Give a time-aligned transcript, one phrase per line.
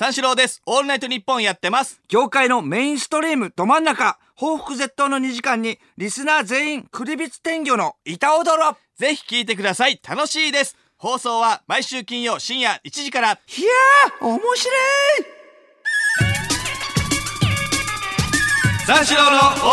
[0.00, 0.62] 三四郎です。
[0.64, 2.00] オールナイトニッポンやってます。
[2.08, 10.00] 業界のメインストリームど真ん中報復絶倒の2時間にリスナー全員クリビツ天魚の板踊ろぜひ聞いてください。
[10.08, 10.74] 楽しいです。
[10.96, 13.32] 放送は毎週金曜深夜1時から。
[13.32, 14.56] いやー面白い
[18.86, 19.30] 三四郎のオ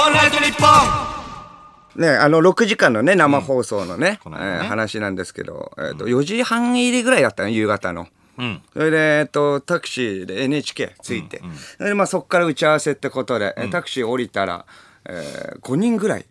[0.07, 8.09] ールナイトニッポンね、あの6時間のね生放送のね,、この間ねえー話なんですけど、えーと4時半入りぐらいだったの夕方の。
[8.37, 8.61] うん。
[8.73, 11.41] それで、えっと、タクシーで NHK 着いて、
[11.77, 14.65] それでまあ、そこから打ち合わせってことで、タクシー降りたら、
[15.05, 16.25] えー5人ぐらい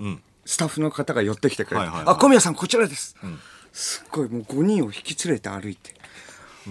[0.00, 0.22] うん。
[0.44, 2.14] スタッフの方が寄ってきてくれて「はいはいはい。
[2.14, 3.14] あ小宮さんこちらです」
[3.72, 5.94] すっごいもう5人を引き連れて歩いて。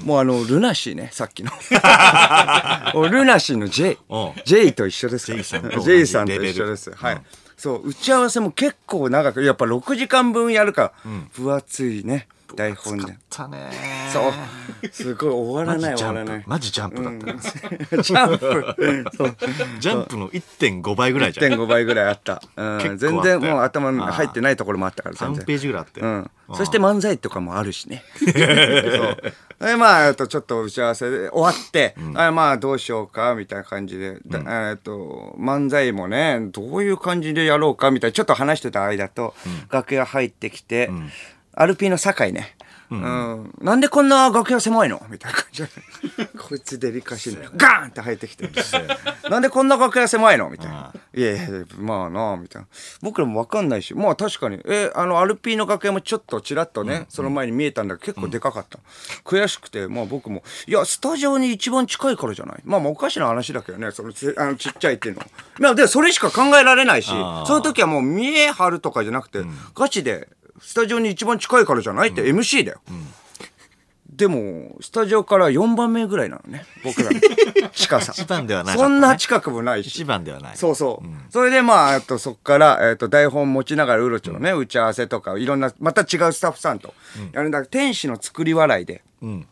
[0.03, 1.51] もうあのルナシーねさっきの。
[3.09, 3.97] ルナシーの J
[4.45, 5.31] J と一緒です。
[5.31, 6.91] から J さんと一緒です。
[6.91, 7.21] はい、うん。
[7.55, 13.17] そう打ち合わせも結構長くやっぱ6時間分やるから、分厚いね台本で。
[13.29, 13.69] たね
[14.11, 14.87] そう。
[14.91, 16.43] すごい終わらない終わらない。
[16.47, 17.25] マジジャンプだった。
[17.25, 18.03] ね。
[18.03, 19.17] ジャンプ。
[19.17, 19.35] そう。
[19.79, 21.53] ジャンプの1.5倍ぐらいじゃん。
[21.53, 26.01] 1.5倍ぐらいあった、うん、結構全あったよ然もう頭に入ってないところもあったから全3然ページぐらいあって。
[26.01, 28.03] うん、そして漫才とかもあるしね。
[28.19, 29.17] そう。
[29.59, 39.33] でまあ、えっと、ちょっと打ち合わせで終わって、あまあどうしようかみたいな感じで、だえっと漫才もねどういう感じでやろうかみたいなちょっと話してた間と、
[39.71, 40.91] 楽屋入ってきて、
[41.59, 42.55] アルピーの酒井ね、
[42.91, 43.53] うん。
[43.61, 45.01] なんでこんな楽屋狭いの？
[45.09, 45.63] みたいな感じ。
[45.63, 45.69] で
[46.37, 48.49] こいつデリカシーでガーンって入ってきて
[49.29, 50.49] なんでこんな楽屋狭いの？
[50.49, 50.93] みたいな。
[51.13, 52.67] いやいやまあなあみたいな。
[53.01, 53.95] 僕らも分かんないし。
[53.95, 54.61] まあ確かに。
[54.65, 58.79] えあのアルピーの楽屋もちょっとちらっとね、その前に見えたんだけど結構でかかった、
[59.25, 60.43] 悔しくてまあ僕も。
[60.67, 62.59] いやスタジオに一番近いからじゃない？
[62.63, 63.91] まあまあおかしな話だけどね。
[63.91, 65.21] そのちあのちっちゃいっていうの。
[65.21, 65.27] は
[65.59, 67.13] まあでそれしか考えられないしそ
[67.49, 69.39] の時はもう見え張るとかじゃなくて、
[69.75, 70.29] ガチで
[70.61, 72.81] スタジオに一番近いからじゃないって MC だよ、
[74.17, 77.19] でもスタジオから4番目ぐらいなのね 僕らの
[77.69, 78.13] 近さ。
[78.15, 79.87] 一番ではなかったねそんな近くもないし。
[79.87, 80.57] 一番ではない。
[80.57, 81.31] そうそう。
[81.31, 86.95] それでまあ、えっと、そこから、えっと、台本持ちながらうろちょろね、打ち合わせとか、いろんな、また違うスタッフさんと、
[87.31, 89.47] やるんだけど天使の作り笑いで、うん。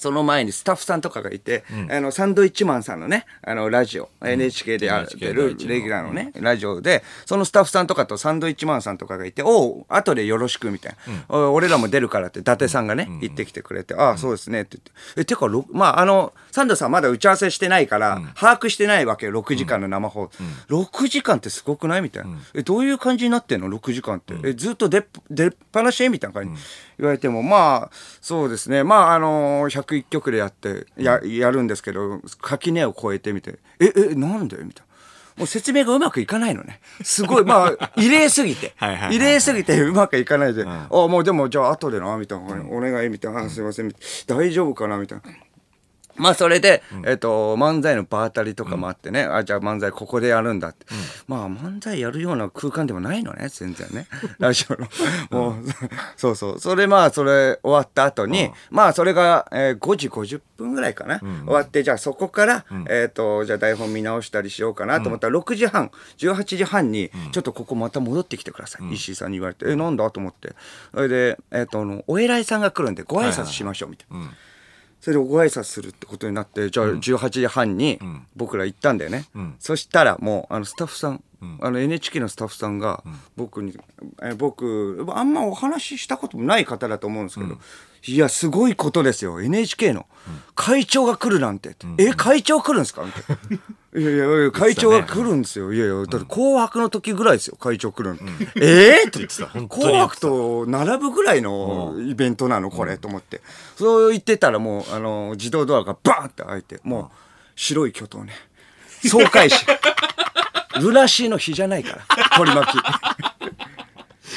[0.00, 10.96] その前にスタッフさんとかがいて、あの、サンドイッチマンさんのね、あの、ラジオ、NHK でやってるレギュラーのね、ラジオで、そのスタッフさんとかとサンドイッチマンさんとかがいて、おう、後でよろしくみたい
[11.28, 11.36] な。
[11.36, 15.20] お俺らも出るからって、伊達さんがね、言ってきてくれて、ああ、そうですねって言って。
[15.20, 20.42] え、てか、ろまあ、あの、サンドさんまだ打ち合わせしてないから、把握してないわけよ、6時間の生放送。
[20.74, 22.30] 6時間ってすごくないみたいな。
[22.54, 24.34] え、どういう感じになってんの ?6 時間って。
[24.44, 26.60] え、ずっと出っ出っ放しみたいな感じ。
[27.00, 27.90] 言われても、まあ、
[28.20, 28.84] そうですね。
[28.84, 34.56] まあ、あの101曲でやって、や、やるんですけど、垣根を越えてみて、え、え、なんで？
[34.58, 34.90] みたいな。
[35.36, 36.80] もう説明がうまくいかないのね。
[37.02, 38.74] すごい、まあ、 異例すぎて。
[39.10, 43.90] 異例すぎてうまくいかないで、あ、もうでも、じゃあ後でな、みたいな、お願い、みたいな、あすいません、
[44.26, 45.24] 大丈夫かな、みたいな。
[46.16, 50.86] まあそれで、えっと漫才の場当たりとかもあってね、あじゃあ漫才ここでやるんだって、
[51.26, 53.48] まあ漫才やるような空間でもないのね。
[53.48, 54.06] 全然ね。
[54.38, 54.88] ラジオの。
[55.30, 55.64] もう
[56.16, 56.60] そうそう。
[56.60, 70.54] それまあそれ終わった後に、まあそれが、えー5時50分ぐらいかな、終わってじゃあそこから、えっ、とじゃあ台本見直したりしようかなと思ったら、6時半18時半に、ちょっとここまた戻ってきてください、石井さんに言われてえなんだと思って。
[70.94, 74.30] それで、えっとお偉いさんが来るんでご挨拶しましょうみたいな。
[75.00, 77.98] それでご挨拶するってことになってじゃあ18時半に
[78.36, 79.26] 僕ら行ったんだよね、
[79.58, 81.22] そしたらもうあのスタッフさん、
[81.60, 83.02] あの NHK のスタッフさんが
[83.36, 83.78] 僕に、
[84.22, 87.56] え僕あんまお話ししたこともない方だと思うんですけど、
[88.06, 90.06] いやすごいことですよ NHK の
[90.54, 93.02] 会長が来るなんて、え会長来るんですか？
[93.02, 93.58] みたいな。
[94.00, 95.72] いやいやいや会長が来るんですよ。
[95.72, 98.30] いやいや、だって紅白の時ぐらいですよ、会長来るの。
[98.60, 99.46] ええって言ってた。
[99.48, 103.40] 紅白と並ぶぐらいのイベントなの、これ、と思って。
[103.76, 107.16] そう言ってたらもう、あの、自動ドアがバーンって開いて、もう、
[107.56, 108.32] 白い巨頭ね。
[109.08, 109.66] 総会誌。
[110.80, 112.80] ルラシーの日じゃないから、取り巻き。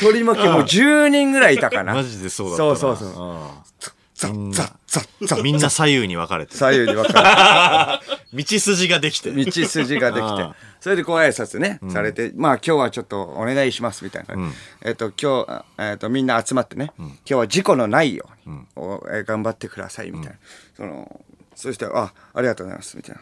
[0.04, 1.94] 取り巻きもう10人ぐらいいたかな。
[1.96, 2.76] マジでそうだったな。
[2.76, 3.36] そうそうそう。
[3.38, 5.42] うザッザッザッザッ。
[5.42, 6.56] んみんな左右に分かれて。
[6.56, 8.18] 左右に分かる。
[8.44, 9.32] 道筋ができて。
[9.32, 10.50] 道筋ができて
[10.84, 20.36] それでご挨拶ね、されてまあ今日はちょっとお願いしますみたいな感じ、えっ、と今日、あえっとみんな集まってね、今日は事故のないように、おえー頑張ってくださいみたいな、
[20.76, 21.22] その
[21.56, 23.16] そしてあありがとうございますみたい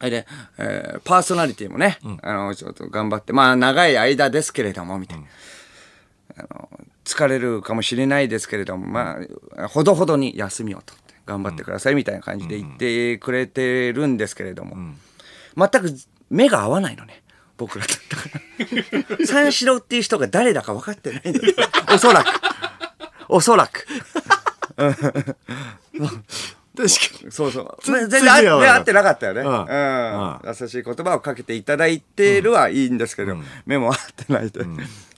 [0.00, 0.10] な。
[0.10, 0.26] で、
[0.58, 5.24] えーパーソナリティもね、あのちょっと頑張ってまあ長い間ですけれどもみたいな。
[6.48, 6.68] あの
[7.04, 9.18] 疲れるかもしれないですけれどもま
[9.56, 14.76] あほどほどに休みを取って頑張ってくださいみたいな感じで言ってくれてるんですけれども、
[15.56, 15.94] 全く
[16.28, 17.22] 目が合わないのね
[17.56, 19.26] 僕らだったから。
[19.26, 21.34] 三四郎っていう人が誰だか分かってないん
[21.94, 22.28] おそらく。
[23.28, 23.86] おそらく。
[24.78, 26.88] うん確
[27.20, 27.32] かに。
[27.32, 27.78] そうそう。
[27.82, 29.42] つ全然合ってなかったよね。
[29.42, 29.48] うん。
[29.48, 30.40] うん。
[30.44, 34.64] 優しい言葉をかけていただいてるはいいんですけど、目も合ってないで。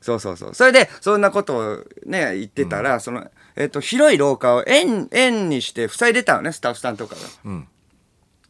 [0.02, 0.54] そうそうそう。
[0.54, 3.26] それで、そんなことをね、言ってたら、その、
[3.56, 7.14] えっと、広い廊下を円、円にして塞いでたのね、スタッフさんとか
[7.44, 7.50] が。
[7.50, 7.69] ん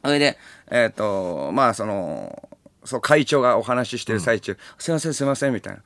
[0.05, 0.39] それで、
[0.71, 2.49] えっと、まあ、その、
[2.85, 5.81] そう会長がお話ししてる最中、すいませんすいませんみたいな、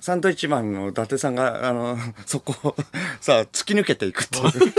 [0.00, 2.76] サンドイッチマンの伊達さんがあのそこを
[3.20, 4.72] さ突き抜けていくっていう。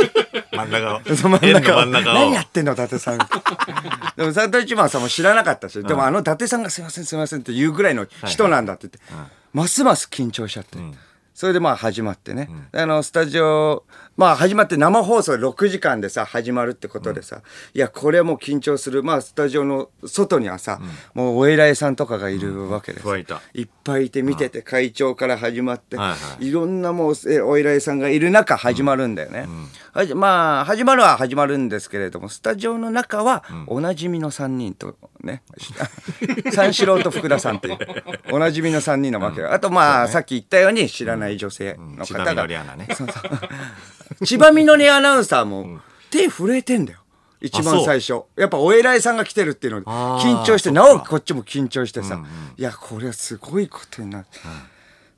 [0.52, 1.02] 真ん中を。
[1.16, 1.86] その真ん中を。
[1.86, 3.18] 何やってんの伊達さん。
[4.18, 10.78] でもサンドイッチマンさんも知らなかったし、でもあの伊達さんが「すいませんすいません」って言うぐらいの人なんだって言って、ますます緊張しちゃって、
[11.34, 13.86] それでまあ始まってね、あのスタジオ
[14.20, 17.42] まあ始まって生放送6時間でさ始まるってことでさ、
[17.74, 19.02] いやこれはもう緊張する。
[19.02, 20.82] まあスタジオの外にはさ、
[21.14, 26.50] もうお偉いさんとかがいるわけです、うんいたいっぱいいて見てて、会長から始まって、はいはい。
[26.50, 29.48] いろんなもうえお偉いさんがいる中始まるんだよね、
[29.94, 35.44] はじまあ始まるは始まるんですけれどもスタジオの中はおなじみの3人とね、
[36.52, 37.78] 三四郎と福田さんっていう
[38.36, 42.88] おなじみの3人なわけよ、あとまあ、さっき言ったように知らない女性の方が、のりアナね
[44.24, 45.80] 千葉みのりアナウンサーも
[46.10, 47.00] 手震えてんだよ。
[47.42, 48.24] 一番最初。
[48.36, 52.22] やっぱお偉いさんが来てるっていうので緊張してなおこっちも緊張してさ、
[52.58, 54.26] いやこれはすごいことになる、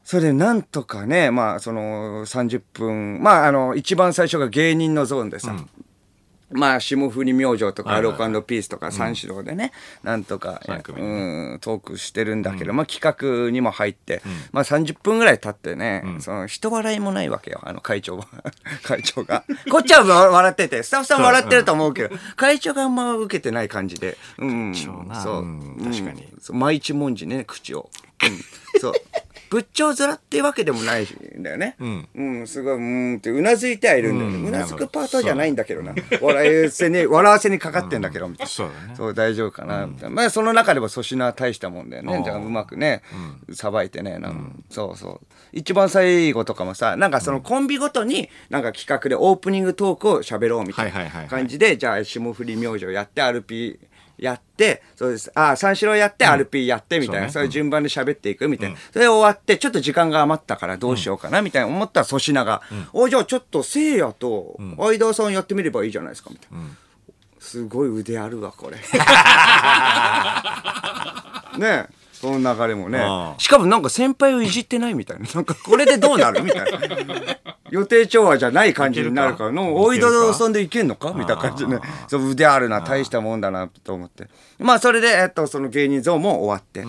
[0.03, 5.55] それでなんとかねまあその30分まああの一番最初が芸人のゾーンでさ、
[6.51, 9.71] まあ霜降り明星とかはいはいアロコピースとか三四郎でね、
[10.03, 13.01] なんとか、うん、トークしてるんだけど、まあ企
[13.45, 14.21] 画にも入って、
[14.51, 18.27] まあ30分ぐらい経ってね、その人笑いもないわけよあの会長は。
[18.83, 19.43] 会長が。
[19.69, 25.77] こっちは笑っててスタッフさん笑ってると思うけど、会長があんま受けてない感じで、うん、そう、うん。
[25.83, 26.27] 確かに。
[26.49, 27.89] 毎日文字ね口を、
[28.23, 28.93] うん、そう
[29.51, 31.03] 仏頂面っていうわけでもない
[31.37, 31.75] んだよね。
[31.81, 34.47] んうん、すごい、うーんってうなずいてはいるんだよね。
[34.47, 35.93] うなずくパートじゃないんだけどな。
[36.21, 38.49] 笑いせに、笑わせにかかってんだけど、みたいな。
[38.49, 40.15] そうだねそう、大丈夫かな、みたいな。
[40.15, 42.21] まあ、その中でも粗品は大したもんだよね。
[42.23, 43.01] じゃあ、うまくね、
[43.53, 44.39] さばいてね、なんか
[44.69, 45.27] そうそう。
[45.51, 53.79] 一番最後とかもさ、なんかそのコンビごとに、なんか企画でオープニングトークを喋ろうみたいな感じで、じゃあ、霜降り明星やって、RP
[54.21, 55.31] やって、そうです。
[55.33, 58.77] あ、三四郎やって、RP やって、みたいな、そねそうういう順番で喋っていくみたいな。
[58.93, 62.61] それ終わって、ちょっと時間が余ったからどうしようかな、みたいな思ったら粗品が、
[62.93, 66.59] お、じゃあちょっとせいやと相田さんやってみればいいじゃないですか、みたいな。
[67.39, 68.77] すごい腕あるわ、これ。
[71.57, 72.00] ねえ。
[72.21, 72.99] その流れもね
[73.39, 75.25] しかもなんか先輩をいじってないみたいな。
[75.33, 76.79] なんかこれでどうなるみたいな。
[77.71, 81.13] 予定調和じゃない感じになるから、の大井田さんでいけんのか？
[81.15, 81.79] みたいな感じでね。
[82.07, 84.27] そう腕あるな、大したもんだなと思って。
[84.59, 86.85] まあそれで、えっと、その芸人像も終わって。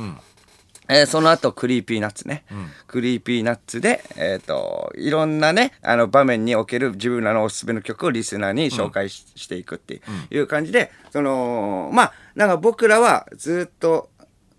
[0.88, 2.44] えーその後クリーピーナッツね、
[2.88, 14.10] クリーピーナッツで、えっといろんなねあの場面における自分らのおすすめの曲をリスナーに紹介し,、していくっていう感じでそのまあなんか僕らはずっと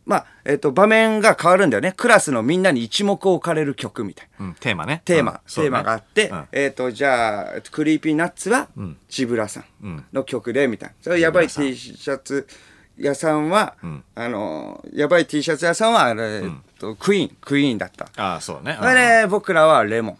[0.06, 1.94] まあえっと場面が変わるんだよね。
[1.96, 4.46] クラスのみんなに一目置かれる曲みたいな。
[4.48, 5.02] うんテーマね。
[5.06, 6.48] テーマ、うんテーマがあって、うん。
[6.52, 8.68] えっ、と、じゃあ、 Creepy Nutsは、
[9.08, 10.96] Zeebraさんの曲で、みたいな。
[11.02, 12.48] それやばい T シャツ
[12.98, 13.76] 屋さんは、
[14.16, 18.10] あの、やばい T シャツ屋さんは、あれえっと、クイーン、クイーンだった。
[18.18, 18.78] ああそうね。
[18.80, 20.18] それで、僕らはレモン。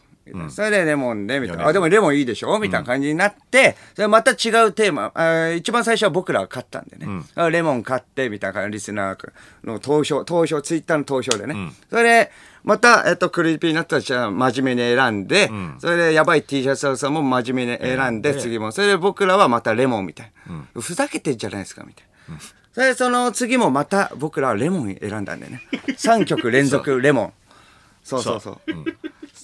[0.50, 1.68] それでレモンで、みたいな。
[1.68, 2.58] あ、でもレモンいいでしょ？
[2.60, 5.12] みたいな感じになって、それまた違うテーマ。
[5.16, 7.08] あー一番最初は僕らが勝ったんでね。
[7.36, 9.32] あレモン勝って、みたいなリスナー
[9.64, 11.56] の投票、投票、ツイッターの投票でね。
[11.90, 12.32] それで、
[12.64, 18.72] また、えっと、 Creepy Nutsはじゃあ真面目に選んで、それでやばい T シャツ屋さんも真面目に選んで、次も。
[18.72, 20.82] それで僕らはまたレモンみたいな。
[20.82, 22.40] ふざけてんじゃないですか、みたいな。
[22.72, 25.62] それでその次もまた僕らはレモン選んだんだよね。
[25.90, 27.34] 3曲連続レモン。
[28.04, 28.62] そうそうそう。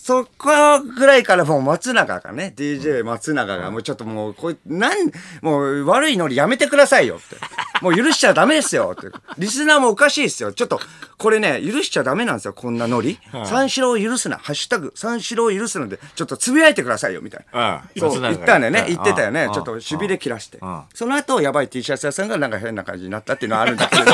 [0.09, 5.11] そこぐらいからもう松永がね、DJ 松永がもうちょっともう、こいなん、
[5.43, 7.35] もう悪いノリやめてくださいよって。
[7.81, 9.09] もう許しちゃダメですよって。
[9.38, 10.51] リスナーもおかしいですよ。
[10.53, 10.79] ちょっと、
[11.17, 13.19] これね、許しちゃダメなんですよ、こんなノリ。
[13.45, 14.38] 三四郎を許すな。
[14.38, 17.59] ハッシュタグ、三四郎を許すので、ちょっとつぶやいてくださいよ、みたいな。
[17.59, 18.86] ああそう、言ったんだよね。
[18.88, 20.86] 言ってたよねちょっとしびれ切らしてあ。
[20.93, 24.13] その後、やばい T シャツ屋さんがなんか変な感じになったっていうのはあるんだけど、そう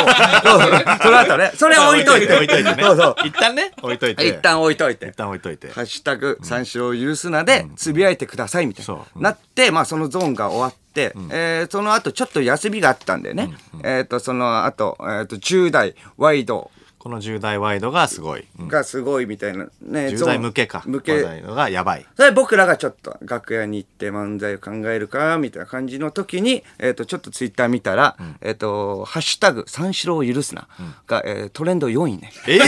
[1.03, 2.34] その後ね、それ置いといて。
[2.34, 3.15] 置いといてねそうそう。
[3.25, 5.15] 一旦ね置いといて一旦置いといて一。
[5.15, 9.05] 旦置いといてハッシュタグ、三四郎を許すなで、つぶやいてくださいみたいな。
[9.15, 10.85] なって、まあそのゾーンが終わって、
[11.29, 13.53] えーその後ちょっと休みがあったんでね。
[13.83, 16.71] えっと、その後、えっと、10代ワイド。
[16.97, 18.67] この10代ワイドがすごい、うん。
[18.67, 20.07] がすごいみたいなね。
[20.07, 20.65] 10ゾーン代向け。
[20.65, 21.21] か向け。
[21.21, 22.05] がやばい。
[22.17, 30.67] それ僕らがちょっと楽屋に行って漫才を考えるかみたいな感じの時に、えっとちょっとツイッター見たら、えっとハッシュタグ三四郎を許すな」
[31.05, 32.31] が、えートレンド4位ね。
[32.47, 32.59] ええ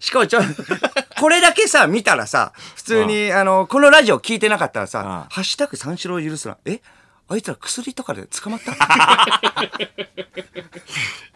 [0.00, 0.40] しかもちょ
[1.20, 6.80] これだけさ見たらさ普通にあのこのラジオ聞いてなかったらさ「ハッシュタグ三四郎を許すな」え？
[7.28, 8.72] あいつら薬とかで捕まった？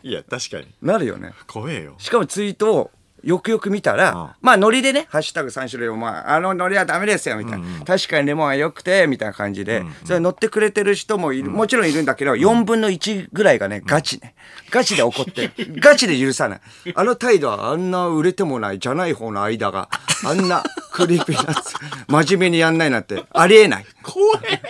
[0.02, 0.66] いや確かに。
[0.83, 1.33] なるよね。
[1.47, 1.94] 怖えよ。
[1.99, 2.90] しかもツイートを
[3.25, 4.31] よくよく見たら、うん。
[4.40, 14.35] まあノリでね「ハッシュタグ3種類をまああのノリはダメですよ」みたいな、確かにレモンは良くてみたいな感じで、それ乗ってくれてる人もいる、もちろんいるんだけど4分の1ぐらいがねガチね。
[14.71, 15.81] ガチで怒ってる。
[15.81, 16.61] ガチで許さない。
[16.95, 19.88] あの態度はあんな売れてもないじゃない方の間が
[20.25, 20.62] あんな
[20.93, 21.75] Creepy Nuts
[22.09, 23.87] 真面目にやんないなんてありえない。
[24.02, 24.61] 怖え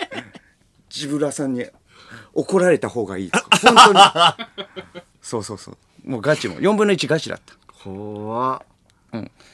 [0.89, 1.65] Zeebraさんに
[2.33, 3.99] 怒られた方がいい本当に。
[5.21, 5.77] そうそうそう。
[6.09, 6.55] もうガチも。
[6.55, 7.53] 4分の1ガチだった
[7.85, 8.61] 怖っ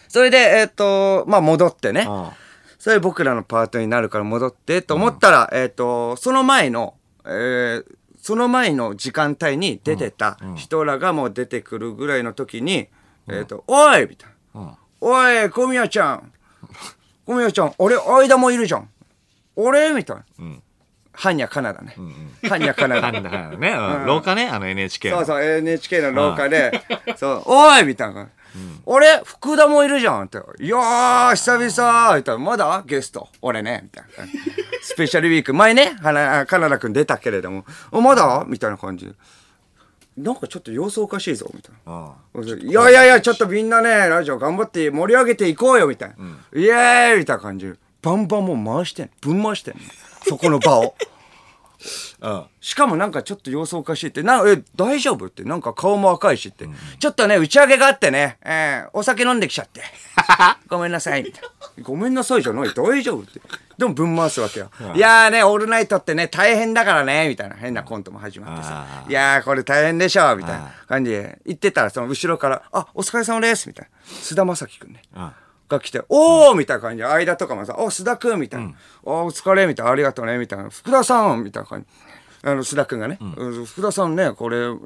[0.08, 2.06] それで、えっ、と、まあ戻ってね。
[2.08, 2.34] あ
[2.80, 6.96] それ僕らのパートになるから戻ってと思ったら、えっ、と、その前の、
[7.26, 7.86] えー
[8.24, 12.88] その前の時間帯に出てた人らがもう出てくるぐらいの時に、
[13.28, 14.62] えっ、と、おいみたいな。
[14.62, 14.72] うん
[15.04, 16.32] おい、小宮ちゃん。
[17.26, 18.90] 小宮ちゃん、俺、間もいるじゃん。
[19.56, 20.24] 俺みたいな。
[21.22, 21.94] ハンニャカナダね。
[22.50, 23.12] ハンニャカナダ。
[23.12, 24.06] ね、うん。
[24.08, 25.18] 廊下ねあの NHK の。
[25.18, 26.82] そうそう NHK の廊下で
[27.16, 28.28] 「そうおい!」みたいな
[28.88, 32.82] 「俺福田もいるじゃん」って「いやー久々」みたいな「まだ？
[32.88, 33.30] ゲスト。
[33.44, 34.26] 俺ね」みたいな。
[34.82, 35.54] スペシャルウィーク。
[35.54, 39.06] 前ねはなカナダ君出たけれども「おまだ?」みたいな感じ。
[39.06, 39.14] で
[40.18, 41.50] なんかちょっと様子おかしいぞ。
[41.54, 41.94] みたいな。
[41.94, 46.16] あいやいやいや、ちょっとみんなね、ラジオ頑張って盛り上げていこうよ、みたいな。
[46.60, 47.20] イエーイ！
[47.20, 47.68] みたいな感じ。
[47.68, 47.74] で。
[48.02, 49.10] バンバンもう回してん。
[49.22, 49.76] ぶん回してん。
[49.76, 49.80] の。
[50.24, 50.96] そこの場を。
[52.22, 56.68] あ しかもなんかちょっと様子おかしいって、な、え、大丈夫って、なんか顔も赤いしって、
[57.00, 59.82] ちょっとね、打ち上げがあってね、えーお酒飲んできちゃって。
[60.70, 61.50] ごめんなさい、みたいな。
[61.84, 63.42] ごめんなさいじゃない、大丈夫って。
[63.80, 64.70] でもぶん回すわけよ。
[64.94, 69.06] いやーね、オールナイトってね、大変だからね、みたいな変なコントも始まってさあ。
[69.10, 74.16] いやー、これ大変でしょ、みたいな感じで言ってたら、その後ろから、あ、お疲れ様です、みたいな。
[74.22, 75.02] 菅田将暉くんね。
[75.76, 78.74] あが来て、おーみたいな感じで、間とかもさ、お、須田くんみたいな。
[79.04, 80.70] お、お疲れみたいな、ありがとうねみたいな。
[80.70, 81.88] 福田さんみたいな感じ。
[82.44, 84.78] あの、須田くんがね、うん福田さんね、これ、ね、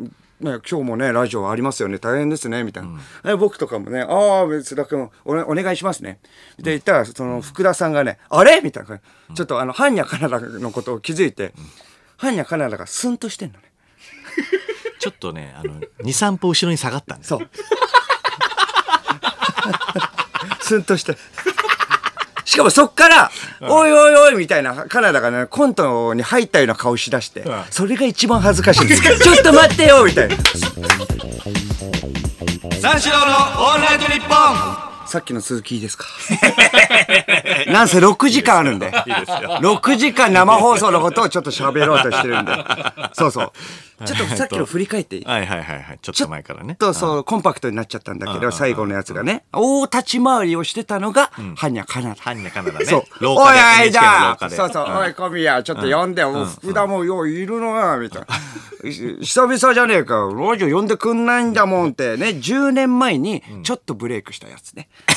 [0.41, 2.99] 今日もね、ラジオありますよね、大変ですね、みたいな。
[3.31, 4.07] え僕とかもね、ああ、
[4.47, 6.19] 須田くんお、お願いしますね。
[6.57, 8.61] で、言ったら、その、福田さんがね、あれ？
[8.61, 9.35] みたいな感じ。
[9.35, 11.53] ちょっと、あの、ハンニャカナダのことを気づいて、
[12.17, 13.71] ハンニャカナダがスンとしてんのね。
[14.99, 17.49] ちょっとねあの23歩後ろに下がったんですそう。
[20.65, 21.15] スンとして。
[22.45, 23.31] しかもそっから、
[23.61, 29.01] おいおいおいみたいな、カナダがね、コントに入ったような顔しだして、んそれが一番恥ずかしいです。
[29.19, 30.35] ちょっと待ってよみたいな。
[32.81, 34.75] 三四郎のオールナイトニッポン
[35.07, 36.05] さっきの続きいいですか？
[37.71, 38.91] なんせ6時間あるんで。
[38.91, 42.51] 6時間生放送のことをちょっと喋ろうとしてるんで。
[43.13, 43.51] そうそう。
[44.05, 45.17] ちょっとさっきの振り返って。
[45.17, 45.99] いいはいはいはいはい。
[46.01, 46.75] ちょっと前からね。
[46.75, 49.45] とそうコンパクトになっちゃったんだけど最後のやつがね。
[49.53, 52.85] 大立ち回りをしてたのが般若かなだハンニャカナダね。
[52.85, 53.03] そう。
[53.21, 53.59] 廊下で。
[53.59, 54.97] おいおい NHK じのゃあそうそう、ん。
[54.97, 58.27] おい、小宮、ちょっと呼んで、お福田もよういるのな、みたいな。
[58.91, 62.17] 久々じゃねえか、ラジオ呼んでくんないんだもんって。
[62.17, 64.89] ね、10年前にちょっとブレイクしたやつね。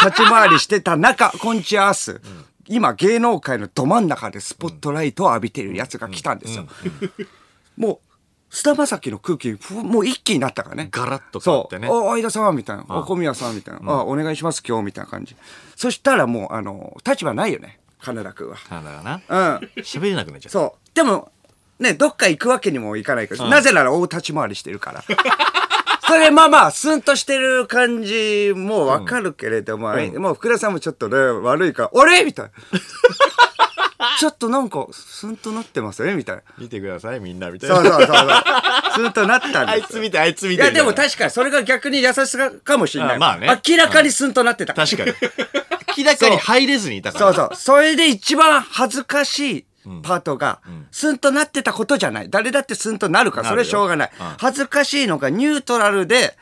[0.00, 2.20] が、立ち回りしてた中、コンチアース。
[2.68, 6.66] 今、芸能界のど真ん中でスポットライトを浴びてるやつが来たんですよ。
[7.76, 8.00] も
[8.50, 10.88] う、菅田将暉の空気、ふもう一気になったからね。
[10.90, 12.06] ガラッと変わってねそう。
[12.06, 12.84] お、相田さんみたいな。
[12.88, 13.80] お、小宮さんみたいな。
[13.92, 15.36] あ、お願いします、今日みたいな感じ。
[15.74, 17.80] そしたらもう、あの、立場ないよね。
[18.00, 18.56] 金田君は。
[18.56, 19.82] カナダがなうん。
[19.82, 20.94] 喋れなくなっちゃったそう。
[20.94, 21.32] でも、
[21.78, 23.48] ね、どっか行くわけにもいかないから。
[23.48, 25.04] なぜなら大立ち回りしてるから。
[26.06, 29.88] それまあまあ、スンとしてる感じもわかるけれども、
[30.20, 32.24] もう福田さんもちょっとね、悪いから、あれ？
[32.24, 32.50] みたいな。
[34.18, 36.42] ちょっとなんか、スンとなってますねみたいな。
[36.58, 38.26] 見てくださいみんなみたいそうなそうそうそう。
[38.94, 43.16] スンとなったんですよあいつ見てあいつ見ていや、でも確かにそれが逆に優しさかもしれない。
[43.16, 44.74] あまあね明らかにスンとなってた。
[44.74, 45.12] 確かに
[45.96, 47.56] 明らかに入れずにいたからそうそう。
[47.56, 49.64] それで一番恥ずかしい
[50.02, 50.60] パートが、
[50.90, 52.30] スンとなってたことじゃない。
[52.30, 54.10] 誰だってスンとなるから、それはしょうがない。
[54.38, 56.36] 恥ずかしいのがニュートラルで、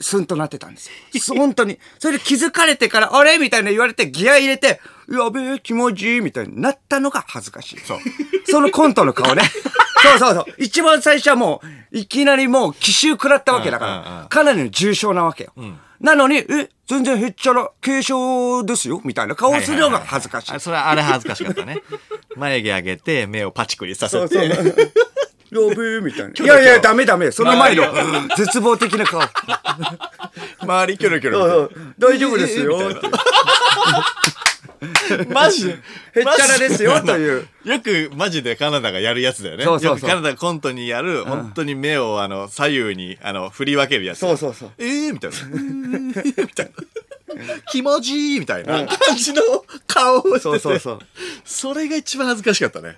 [0.00, 1.20] スンとなってたんですよ。
[1.20, 1.78] そ う本当に。
[1.98, 3.38] それで気づかれてから、あれ？
[3.38, 4.80] みたいな言われて、ギア入れて、
[5.10, 7.80] やべえ、気持ちいいみたいになったのが恥ずかしい。
[7.80, 7.98] そう。
[8.46, 9.42] そのコントの顔ね。
[10.02, 10.44] そうそうそう。
[10.58, 11.60] 一番最初はも
[11.92, 15.52] う、いきなりもう奇襲食らったわけだかうんうんうんら、かなりの重症なわけよ。
[16.00, 20.58] なのに、え、全然へっちゃら、軽症ですよみたいな顔するのが恥ずかしいあ。
[20.60, 21.82] それはあれ恥ずかしかったね
[22.36, 24.48] 眉毛上げて目をパチクリさせて
[25.50, 26.44] やべえみたいな。
[26.44, 27.30] いやいや、ダメダメ。
[27.30, 27.84] その前の
[28.36, 29.20] 絶望的な顔。
[30.60, 32.90] 周りキョロキョロ大丈夫ですよ。
[32.92, 33.08] って
[35.28, 35.66] マジ？
[35.66, 35.78] でへっ
[36.24, 37.46] ちゃらですよ、という。
[37.64, 39.64] よくマジでカナダがやるやつだよね。
[39.64, 44.20] そうそうそうよくカナダがコントにやる、本当に目をあの左右にあの振り分けるやつ。
[44.20, 44.70] そうそうそう。
[44.78, 45.36] えーみたいな。
[45.36, 46.72] えーみたいな。
[47.70, 49.42] 気持ちいいみたいな感じの
[49.86, 50.98] 顔をしててそうそうそう
[51.44, 52.96] それが一番恥ずかしかったね。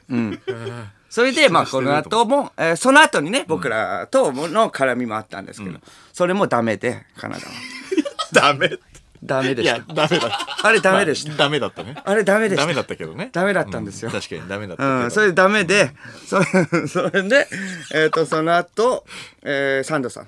[1.13, 5.79] それで、まあ、この後も、えーその後にね、僕らとの絡みもあったんですけど、
[6.11, 7.53] それもダメで、カナダは。
[8.33, 8.67] ダメ。
[8.67, 8.79] いや
[9.23, 10.67] ダメでし、ダメだった。
[10.67, 11.95] あれダメでしたまあダメだったね。
[11.97, 12.09] た。
[12.09, 12.63] あれダメでした。
[12.63, 13.29] ダメだったけどね。
[13.31, 14.09] ダメだったんですよ。
[14.09, 14.85] う確かにダメだった。
[14.85, 15.91] うん、それでダメで、
[16.27, 16.47] それ
[16.89, 17.47] それで、
[17.93, 19.05] えっ、と、その後、
[19.43, 20.27] えーサンドさん。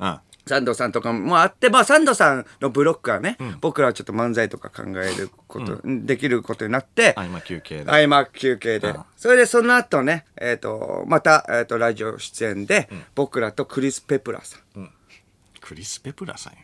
[0.00, 7.90] うんサンドさんとかもあって、まあ、サンドさんのブロックはね、僕らはちょっと漫才とか考えること、できることになって、あ、今休憩で。
[7.90, 9.04] 合間休憩でうん。
[9.16, 14.90] それでその後ね、えっ、と、また、えっ、と、ラジオ出演で、僕らとクリス・ペプラーさん、
[15.60, 16.58] クリス・ペプラさんよ。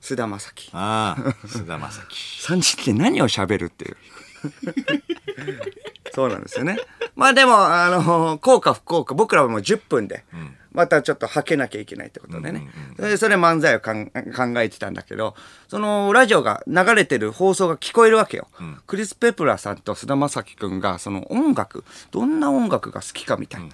[0.00, 0.70] 菅田将暉。
[0.72, 2.42] ああ、菅田将暉。
[2.42, 3.96] 三人って何を喋るっていう。
[6.12, 6.78] そうなんですよね。
[7.14, 10.24] まあでも、あの、効果不効果、僕らはもう10分で、
[10.72, 12.68] またちょっと吐けなきゃいけないってことでね。
[12.96, 15.34] それでそれ漫才を考えてたんだけど、
[15.68, 18.48] そのラジオが流れてる放送が聞こえるわけよ。
[18.86, 23.68] クリス・ペプラさんと菅田将暉くんが、その音楽、どんな音楽が好きかみたいな。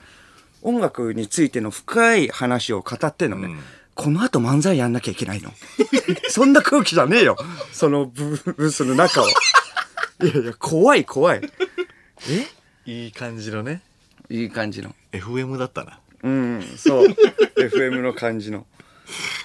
[0.62, 3.54] 音楽についての深い話を語ってんのね。
[3.94, 5.50] この後漫才やんなきゃいけないの。
[6.28, 7.36] そんな空気じゃねえよ。
[7.72, 9.26] そのブブースの中を。
[9.26, 11.42] いやいや、怖い怖い。
[12.84, 13.82] いい感じのね。
[14.28, 14.94] いい感じの。
[15.12, 15.98] FM だったな。
[16.22, 17.06] うん、そう。
[17.56, 18.66] FM の感じの。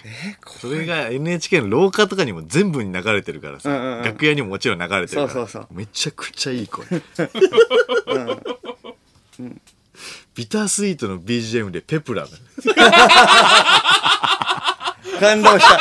[0.03, 4.03] えこそれが NHK の廊下とかにも全部に流れてるからさ、うんうんうん。
[4.03, 5.67] 楽屋にももちろん流れてるからそうそうそう。
[5.71, 6.85] めちゃくちゃいい声、
[10.35, 12.37] ビタースイートの BGM でペプラだね。
[15.19, 15.79] 感動した。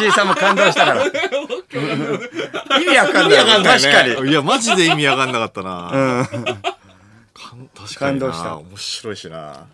[0.00, 1.04] 石井さんも感動したから。
[1.04, 1.10] 意
[2.88, 3.44] 味わかんない。
[3.62, 4.30] 確かに。
[4.30, 6.26] いやマジで意味わかんなかったな、
[7.34, 8.26] かん確かにな。
[8.26, 8.56] 感動した。
[8.56, 9.66] 面白いしな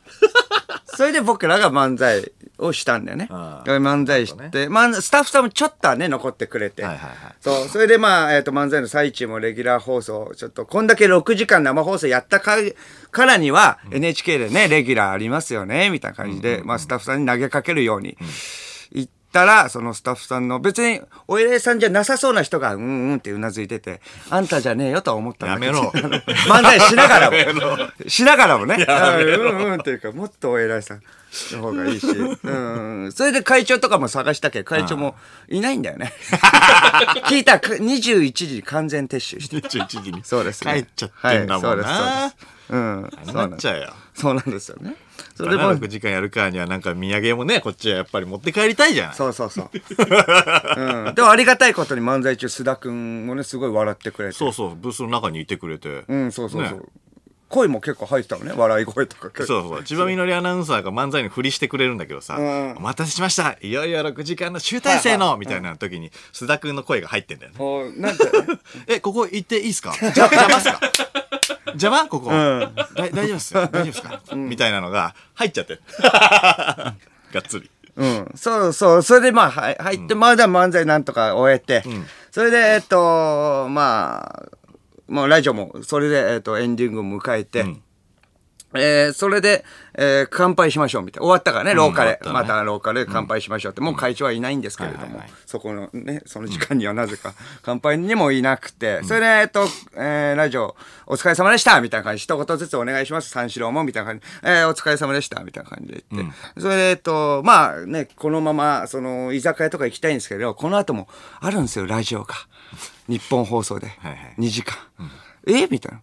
[0.96, 3.28] それで僕らが漫才をしたんだよね。
[3.30, 6.82] 漫才して、まあ、スタッフさんもちょっとはね、残ってくれて。
[6.82, 7.68] はいはいはいそう。
[7.68, 12.56] それでまあ、えっ、と、漫才の最中もレギュラー放送、ちょっと、こんだけ6時間生放送やったか
[13.10, 18.32] からには、NHK でね、レギュラーありますよね、みたいな感じで、まあ、スタッフさんに投げかけるように、言っ
[19.34, 25.78] たら、そのスタッフさんの、別に、お偉いさんじゃなさそうな人が、うんうんってうなずいてて、あんたじゃねえよとは思ったんだけど。
[25.78, 27.36] やめろ 漫才しながらも。
[28.06, 28.76] しながらもね。
[28.88, 31.02] うんうんっていうか、もっとお偉いさん
[31.52, 32.06] の方がいいし。
[32.06, 32.50] う
[33.08, 33.12] ん。
[33.12, 35.16] それで会長とかも探したけど、会長も
[35.48, 36.12] いないんだよね。
[37.26, 39.56] 聞いたらか21時に完全撤収して。
[39.56, 40.74] 11時にそうです、ね。
[40.74, 42.54] 帰っちゃってんだもんな、はい、そうです、そうです。
[42.70, 43.10] うん。
[43.26, 44.94] そうなっちゃうよそうなんですよね。
[45.36, 49.70] それでも、6時間やるからにはなんか土産もねこっちはやっぱり持って帰りたいじゃないそうそうそう。
[50.76, 51.14] うん。
[51.14, 54.34] でもありがたいことに漫才中、須田くんもね、すごい笑ってくれて。
[54.34, 56.78] そうそうブースの中にいてくれて、うん、そうそうそう。
[56.78, 56.84] ね。
[57.48, 59.46] 声も結構入ってたのね、笑い声とか結構。
[59.46, 59.84] そうそう。
[59.84, 62.76] 千葉みのりアナウンサーが漫才に振りしてくれるんだけどさ「ん。
[62.76, 63.56] お待たせしました。
[63.62, 67.56] いよいよ6時間の集大成の」みたいな時に須田君の声が入ってんだよね。
[67.60, 68.24] おなんて、
[68.88, 69.94] 「えここ行っていいっすか？
[70.00, 70.80] 邪魔っすか？
[71.78, 73.66] 邪魔ここ、だ大丈夫っすよ。
[73.72, 75.80] 大丈夫っすか、みたいなのが入っちゃって。
[76.00, 76.94] が
[77.38, 77.70] っつり。
[77.96, 81.84] うん、そうそう、それでまあ、はい入って、まだ漫才なんとか終えて、
[82.30, 84.48] それで、えっと、まあ、
[85.06, 87.64] もうラジオも、それで、えっと、エンディングを迎えて、
[88.74, 89.64] えーそれで、
[89.96, 91.26] えー乾杯しましょうみたいな。
[91.26, 92.18] 終わったからね、廊下で。
[92.22, 92.54] 終わったね。
[92.54, 93.80] また廊下で乾杯しましょうって。
[93.80, 111.08] もう会長はいないんですけれども、そこのね、その時間にはなぜか、乾杯にもいなくて、それで、えっと、えーラジオ、お疲れ様でしたみたいな感じ、一言ずつお願いします、三四郎も、みたいな感じ、えーお疲れ様でしたみたいな感じで言って、それで、えっと、まあね、このまま、その、居酒屋とか行きたいんですけど、この後も
[111.40, 112.34] あるんですよ、ラジオが。
[113.06, 113.86] 日本放送で。
[114.00, 114.34] はいはい。
[114.38, 114.76] 2時間。
[115.46, 115.66] え？
[115.68, 116.00] みたいな、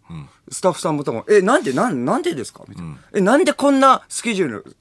[0.51, 2.63] スタッフさんもとも、え、なんで、なん、なんでですか？
[2.67, 4.75] みたいな、え、なんでこんなスケジュール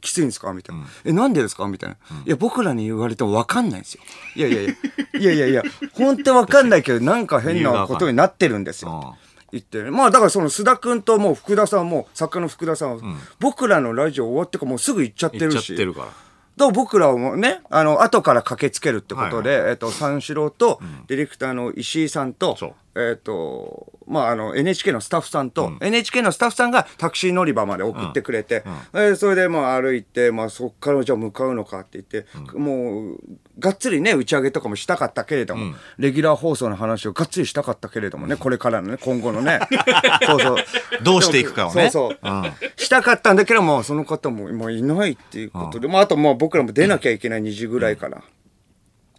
[0.00, 0.52] きついんですか？
[0.52, 1.68] みたいな、え、なんでですか？
[1.68, 4.02] みたいな、いや、僕らに言われても分かんないんですよ。
[4.36, 4.72] いやいやいや、
[5.20, 5.62] いやいやいや、
[5.94, 9.16] 本当分かんないけど、なんか変なことになってるんですよ。
[9.52, 9.82] 言って。
[9.82, 9.90] ね。
[9.90, 13.02] まあ、だからその須田君ともう福田さんも、作家の福田さんは、
[13.38, 15.76] 僕らのラジオ終わってからもうすぐ行っちゃって行っちゃっるし。
[15.76, 16.06] てるから。
[16.06, 16.14] だか
[16.56, 22.56] ら僕らもね、あの、後から駆けつけるってことで、えっと、三四郎と、ディレクターの石井さんと
[22.94, 32.26] えっと、まあ、あの、NHK のスタッフさんと、NHK のスタッフさんがタクシー乗り場まで送ってくれて、えーそれでまあ歩いて、まあそっからじゃあ向かうのかって言って、
[32.58, 33.18] もう、
[33.58, 39.60] がっつりね、打ち上げとかもしたかったけれども、レギュラー放送の話をがっつりしたかったけれどもね、これからのね、今後のね。
[40.26, 40.56] そうそう。
[41.02, 41.90] どうしていくかをね。
[41.90, 42.80] そうそう。
[42.80, 48.22] したかったんだけども、その方ももういないっていうことで、まああともう僕らも出なきゃいけない2時ぐらいから。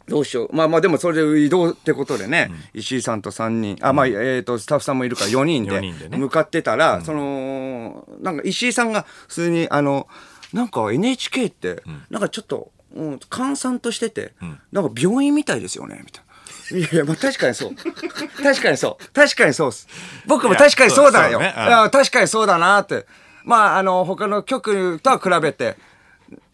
[0.07, 0.55] どうしよう。
[0.55, 10.07] まあまあでもそれで移動ってことでね、石井さんと3人、あ、まあえっ、と、スタッフさんもいるから4人で四人でね向かってたら、その、なんか石井さんが普通に、あの、
[10.51, 14.33] なんか NHK って、なんかちょっと、うん、閑散としてて、
[14.71, 16.33] なんか病院みたいですよね、みたいな。
[16.77, 17.75] いやいや、まあ確かにそう。
[18.43, 19.11] 確かにそう。
[19.13, 19.87] 確かにそうっす。
[20.25, 21.39] 僕も確かにそうだよ。
[21.39, 21.53] ね
[21.91, 23.05] 確かにそうだなって。
[23.43, 25.77] まあ、あの、他の局とは比べて、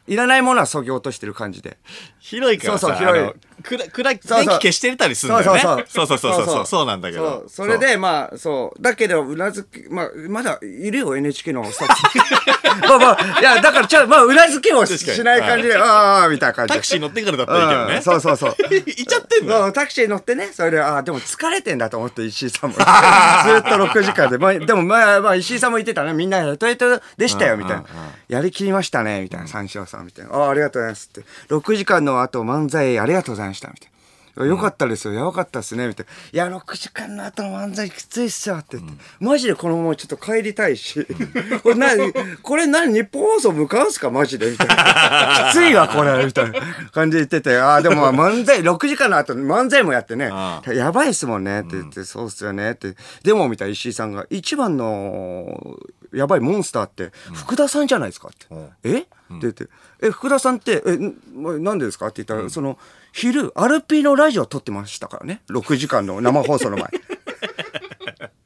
[0.08, 1.78] いらないものはそぎ落としてる感じで。
[2.20, 3.24] 広いからさ、そうそう広い。
[3.24, 4.46] あの暗い暗いそうそう。
[4.46, 5.62] 電気消してたりするんだよね。
[5.88, 6.34] そうそうそう。
[6.34, 7.50] そうそうそうなんだけそどう。
[7.50, 8.82] それでまあそう。
[8.82, 16.74] だけどうなずきまあまだいるよ NHK のスタッフまあまあいやだからちゃうまあうなずきもしない感じでああみたいな感じ。
[16.74, 17.96] でタクシー乗ってからだったらいいけどね。
[17.96, 18.56] うんそうそうそう。
[18.74, 19.60] いっちゃってんの？
[19.60, 22.78] そうタクシー乗ってねそれでああでも疲れてんだと思って石井さんも。
[22.80, 26.14] ずっと6時間で、まあ、でもまあまあ石井さんも言ってたね。
[26.14, 27.84] みんなヘトヘトでしたよみたいな。
[28.30, 29.48] やりきりましたねみたいな。
[29.48, 30.34] 三四郎さんみたいな。
[30.34, 31.28] ああありがとうございますって。
[31.50, 34.00] 6時間の後漫才ありがとうございましたみたいな。
[34.46, 36.48] よかったですよ、やばかったですね、みたいな。
[36.48, 41.06] いや、6時間の後の漫才きついっすよって言って、マジでこのままちょっと帰りたいし、
[41.62, 45.52] これ何、これ何、日本放送向かうんすか、マジでみたいな。
[45.52, 50.30] きついわ、これ、みたいな感じで言ってて、ああ、でもまあ漫才、6時間の後漫才もやってね。
[50.32, 52.96] あ、やばいっすもんねって言って、そうっすよねって。
[53.24, 55.78] でも、みたいな石井さんが、一番の、
[56.14, 58.48] やばいモンスターって、福田さんじゃないですかって。
[58.84, 59.00] え？
[59.00, 59.08] って
[59.42, 59.68] 言って、
[60.02, 60.98] え、福田さんって、え、
[61.36, 62.80] なんでですかって言ったら、その、
[63.14, 65.42] 昼、アルピーのラジオ撮ってましたからね。
[65.50, 66.90] 6時間の生放送の前。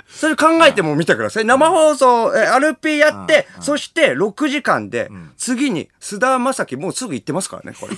[0.08, 1.46] それ考えても見てください。
[1.46, 7.96] 生放送、え、アルピーやって、そして6時間で、次に菅田将暉もうすぐ行ってますからね、これ。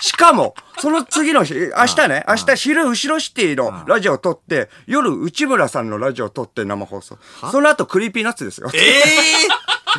[0.00, 7.18] しかも、その次の日、明日ね、明日昼後ろシティのラジオを撮って、夜内村さんのラジオを撮って生放送。
[7.50, 8.70] その後 Creepy Nutsですよ。
[8.74, 9.02] ええ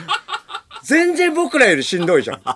[0.84, 2.42] 全然僕らよりしんどいじゃん。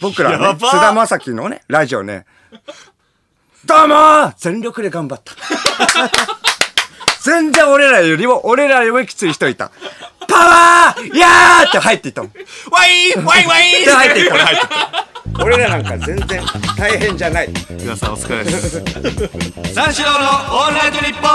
[0.00, 2.26] 僕らね、菅田将暉のね、ラジオね。
[3.64, 5.34] どうもー全力で頑張った。
[7.26, 9.72] 全然俺らよりも、俺らよりもきつい人いた。
[10.28, 12.32] パワーいやーって入っていったもん。
[12.70, 15.44] ワインワインワインで入っていった入ってった。
[15.44, 16.40] 俺らなんか全然
[16.78, 17.48] 大変じゃない。
[17.70, 18.80] 皆さんお疲れです。
[19.74, 21.30] 三四郎のオールナイトニッポン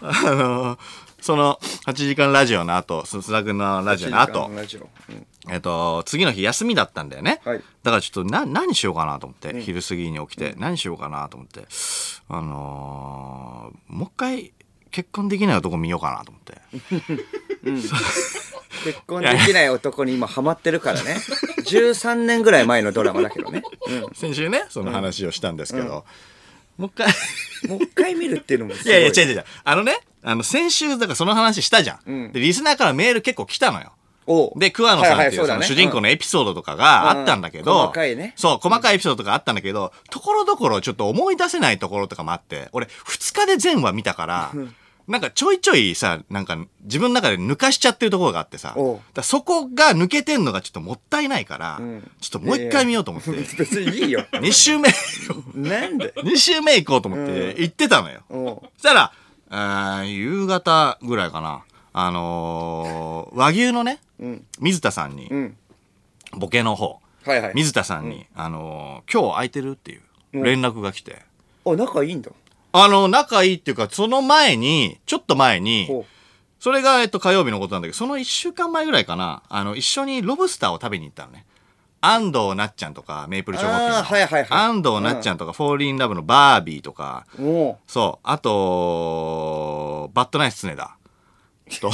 [0.00, 0.78] あのー
[1.20, 4.50] その8時間ラジオの後、須田君のラジオの後、
[5.50, 7.40] えっと、次の日休みだったんだよね。
[7.44, 11.66] はいだからちょっとな、何しようかなと思って、昼過ぎに起きて、何しようかなと思って、
[12.28, 14.52] あのーもう一回
[14.90, 16.60] 結婚できない男見ようかなと思って。
[18.84, 21.16] 結婚できない男に今ハマってるからね。
[21.66, 23.62] 13年ぐらい前のドラマだけどね。
[24.14, 26.04] 先週ね、その話をしたんですけど、
[26.76, 27.06] もう一回、
[27.68, 29.44] もう一回見るっていうのもすごいやいや、違う違う。
[29.64, 31.98] あのね、あの、先週、だからその話したじゃん。
[32.06, 33.92] うんで、リスナーからメール結構来たのよ。
[34.56, 38.34] で、桑野さんっていうその主人公のエピソードとかがあったんだけど、うん細かいね。
[38.36, 44.52] そう、細かいエピソードとかあったんだけど、ところどころちょっと思い出せないところとかもあって、俺、2日で全話見たから、
[45.06, 48.76] なんかちょいちょいさ、なんか自分の中で抜かしちゃってるところがあってさ、
[49.22, 52.02] そこが抜けてんのがちょっともったいないから、ん。
[52.20, 54.26] ちょっともう一回見ようと思って、別にいいよ。
[54.32, 54.90] 2週目、
[55.54, 58.20] なんで？2週目行こうと思って行ってたのよ。
[58.28, 58.60] おう。
[58.76, 59.12] そしたら、
[59.48, 61.62] あー夕方ぐらいかな。
[61.92, 64.46] あのー和牛のね、うん。
[64.60, 65.56] 水田さんにう、ん。
[66.32, 67.52] ボケの方、はいはい。
[67.54, 71.22] 水田さんに、あのー今日空いてるっていう連絡が来て、
[71.64, 72.30] あ、仲いいんだ。
[72.72, 76.04] あの、仲いいっていうか、その前に、ちょっと前に、ほ
[76.60, 81.46] それが、えっと、火曜日のことなんだけど、その一週間前ぐらいかな、あの、一緒にロブスターを食べに行ったのね。
[82.00, 83.98] 安藤なっちゃんとか、メイプル超合金の。
[83.98, 87.42] あーはいはいはい安藤なっちゃんとか、フォーリーンラブのバービーとか、う。
[87.42, 88.26] もそう。
[88.28, 90.96] あと、バッドナイス常田。
[91.68, 91.90] と、う、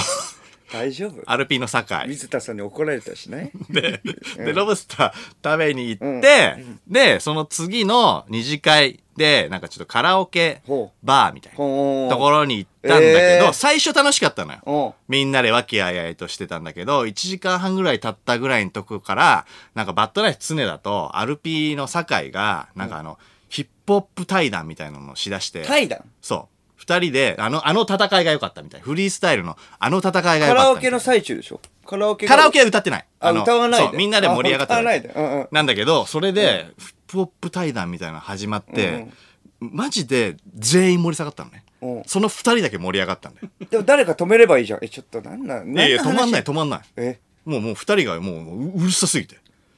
[0.73, 1.23] 大丈夫？
[1.27, 2.09] アルピーの酒井。
[2.09, 3.53] 水田さんに怒られたしね。
[3.71, 4.01] で、
[4.37, 6.57] で、ロブスター食べに行って、
[6.89, 13.53] で、その次の二次会で、なんかちょっとカラオケほバーみたいなところに行ったんだけど、えー。
[13.53, 14.95] 最初楽しかったのよ。
[15.09, 26.01] みんなで和気あいあいとしてたんだけど、1時間半ぐらい経ったぐらいのとこから、なんかバッドナイス常だと、アルピーの酒井が、なんかあの、ヒップホップ対談みたいなのをしだして、対談？
[26.21, 26.54] そう。
[26.87, 28.81] 二人で、あの、あの戦いが良かったみたい。
[28.83, 30.55] フリースタイルの、あの戦いが良かった。
[30.55, 31.61] カラオケの最中でしょ？
[31.87, 33.07] カラオケがカラオケは歌ってない。
[33.21, 39.07] あの歌わないみんなで盛り上がってあ歌わないでうんうんなんだけど、それで、ヒップホップ対談みたいなの始まって、
[39.61, 42.03] マジで全員盛り下がったのねうん。
[42.05, 43.49] その二人だけ盛り上がったんだよ。
[43.71, 44.85] でも誰か止めればいいじゃん。
[44.85, 46.53] え、ちょっとなんなんいやいや、止まんない、と。
[46.53, 46.81] 止まんない。
[46.97, 49.37] え、もうもう二人がもうううるさすぎて。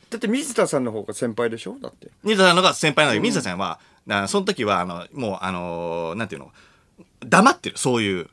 [0.09, 2.09] だって水田さんの方が先輩でしょだって。
[2.23, 6.53] 水田さんのが先輩なんだけど、水田さんは、あその時は、あの、もう、あのーなんていうの、
[7.28, 8.28] 黙ってる、そういう。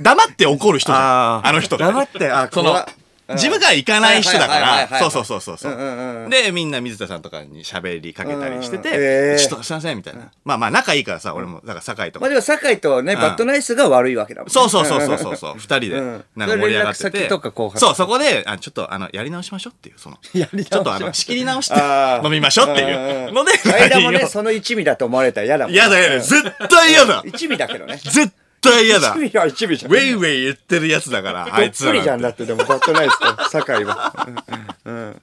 [0.00, 1.46] 黙って怒る人じゃん。
[1.46, 1.86] あの人が。
[1.86, 2.86] 黙って、あ、その
[3.28, 5.72] 事務官行かない人だから、そうそうそうそうそう。
[5.72, 6.30] うんうんうん。
[6.30, 9.02] で、みんな水田さんとかに喋りかけたりしてうんうんうん。
[9.02, 10.30] へーて、ちょっとすいません、みたいな。
[10.44, 12.20] まあまあ仲いいからさ、俺も、だから酒井とか。
[12.20, 12.28] まあ。
[12.30, 14.52] でも酒井とね、んバッドナイスが悪いわけだもんね。
[14.52, 17.28] そうそうそうそうそうそう、二人でうん、なんか盛り上がってて。
[17.28, 21.80] そう、そこで、あちょっと、あの、やり直しましょうっていう、その、 やり直しちょっとあの、仕切り直して
[22.24, 23.32] 飲みましょうっていう。
[23.32, 24.28] ので、間もね、を。
[24.28, 25.74] その一味だと思われたら嫌だもん。
[25.74, 27.22] 嫌だ嫌だ、うん絶対嫌だ。
[27.26, 27.96] 一味だけどね。
[27.96, 28.45] 絶対
[28.80, 29.12] 嫌だ。
[29.12, 34.12] ウェイウェイ言ってるやつだから、あいつらじゃんだって、でもバッドナイスと酒井は。
[34.84, 35.22] うん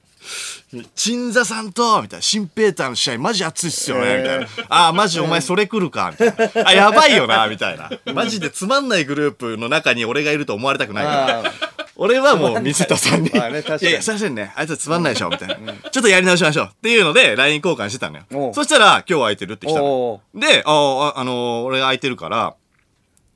[0.94, 4.46] 鎮座さんと、みたいな、シンペーターの試合マジ熱いっすよね、みたいな。
[4.68, 6.66] ああ、マジお前それ来るか、みたいな。
[6.68, 7.90] あ、やばいよな、みたいな。
[8.12, 11.52] マジでつまんないグループの中に俺がいると思われたくないから。
[11.96, 13.62] 俺はもう水田さんに、いやいや、
[14.02, 15.56] すいませんね、あいつつまんないでしょ、みたいな。
[15.90, 16.68] ちょっとやり直しましょう。
[16.72, 20.20] っていうので、LINE 交換してたのよそしたら、今日空いてるって来たの。
[20.34, 20.72] で、あ
[21.14, 22.54] あ、あのー俺が空いてるから、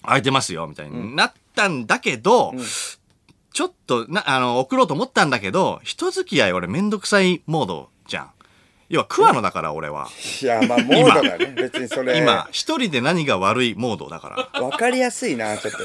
[0.02, 2.52] 空いてますよ、みたいになったんだけど、
[3.52, 8.30] ちょっと、な、あの、送ろうと思ったんだけど、人付き合い俺めんどくさいモードじゃん。
[8.88, 10.08] 要は、桑野だから俺は。
[10.42, 11.52] いや、まあ、モードだね。
[11.56, 12.16] 別にそれ。
[12.16, 14.62] 今、一人で何が悪いモードだから。
[14.62, 15.78] わかりやすいな、ちょっと。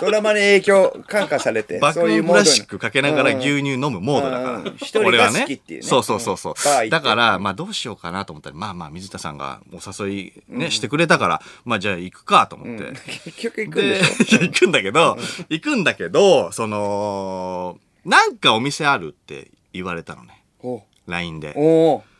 [0.00, 1.78] ドラマに影響、感化されて。
[1.78, 4.72] 爆そういうモラシックかけながら牛乳飲むモードだから。
[4.76, 12.92] 一人が俺は好きっていうねそうそうそうそううんバー行ってだから、まあどうしようかなと思ったら、まあまあ水田さんがお誘いね、してくれたから、まあじゃあ行くかと思って。
[13.24, 14.38] 結局行くんで、でしょ。
[14.38, 15.18] いや 行くんだけど、
[15.50, 20.42] 行くんだけど、その、なんかお店あるって言われたのね。
[20.62, 21.52] お LINE で。
[21.54, 22.15] おー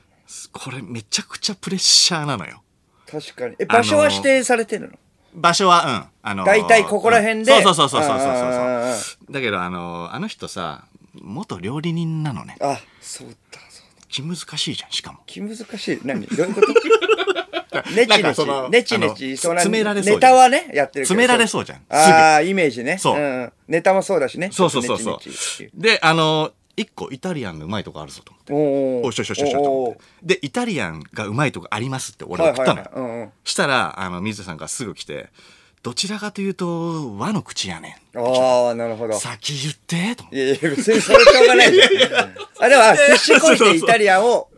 [0.52, 2.62] これめちゃくちゃプレッシャーなのよ。
[3.10, 3.56] 確かに。
[3.58, 4.98] え、場所は指定されてるの？
[5.34, 6.04] 場所は、うん。
[6.22, 7.52] あのー大体ここら辺で。
[7.56, 8.28] うんそうそうそうそうそう
[8.94, 9.32] そう。
[9.32, 10.84] だけど、あのーあの人さ、
[11.14, 12.56] 元料理人なのね。
[12.60, 14.06] ーあそうだ、そうだ。
[14.08, 15.18] 気難しいじゃん、しかも。
[15.26, 16.00] 気難しい。
[16.04, 16.66] 何どういうこと
[17.94, 21.14] ネチネチネチネチ、そうなん詰められそうネタはね、やってるけど。
[21.14, 22.96] 詰められそうじゃんああ、イメージね。
[22.96, 24.48] そうんんネタもそうだしね。
[24.50, 25.18] そうそうそうそう。
[25.74, 29.08] で、あのー一個イタリアンのうまいとこあるぞと思って。
[29.08, 30.00] おしょしょしょしょと思って。
[30.34, 32.86] で、イタリアンがうまいとこありますって俺送ったのよ。
[32.92, 35.30] はいはいはいうんうんしたら、あの、水田さんがすぐ来て、
[35.82, 38.18] どちらかというと、和の口やねん。
[38.18, 39.14] ああ、なるほど。
[39.18, 40.36] 先言って、と思って。
[40.36, 42.34] いやいや、別にそれしょうがないじゃん。
[42.60, 44.48] あ、でも、 あ必死こいてイタリアンを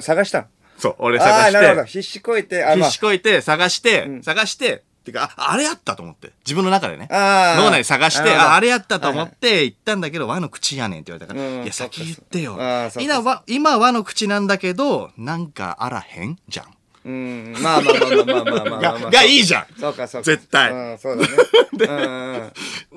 [0.00, 0.46] 探したの。
[0.78, 1.52] そう、俺探して。
[1.52, 1.84] なるほど。
[1.84, 6.32] 必死こいて、必死こいて探して、探して、てていうか、あ、あれやったと思って。
[6.44, 7.08] 自分の中でね。
[7.10, 12.58] 脳内探して、あ、あれやったと思って行ったんだけど、和の口やねんって言われたから、いや、先言ってよ。
[13.00, 16.66] 今は、今和の口なんだけど、なんかあらへんじゃん。
[17.02, 19.66] うん、まあまあまあまあまあまあ、がいいじゃん。
[19.78, 20.24] そうかそうか。
[20.24, 22.52] 絶対、うん、そうだね。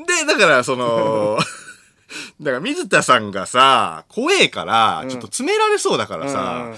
[0.06, 1.39] で,だからその
[2.41, 6.73] だから水田さんがさ怖えからちょっと詰められそうだからさ、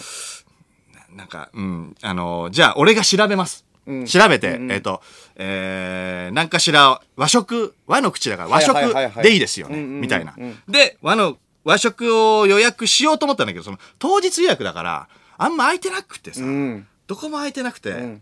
[1.15, 1.95] なんかうん。
[2.01, 3.64] あのじゃあ俺が調べます。
[3.87, 5.01] うん調べて、えっ、と、
[5.35, 8.75] えー、なんかしら和食、和の口だから和食
[9.21, 10.57] でいいですよね、みたいなうん。
[10.67, 16.87] で、和の、和食を予約しようと思ったんだけど、その、当日予約だから、あんま空いてなくてさ、うん。
[17.07, 18.21] どこも空いてなくて、ん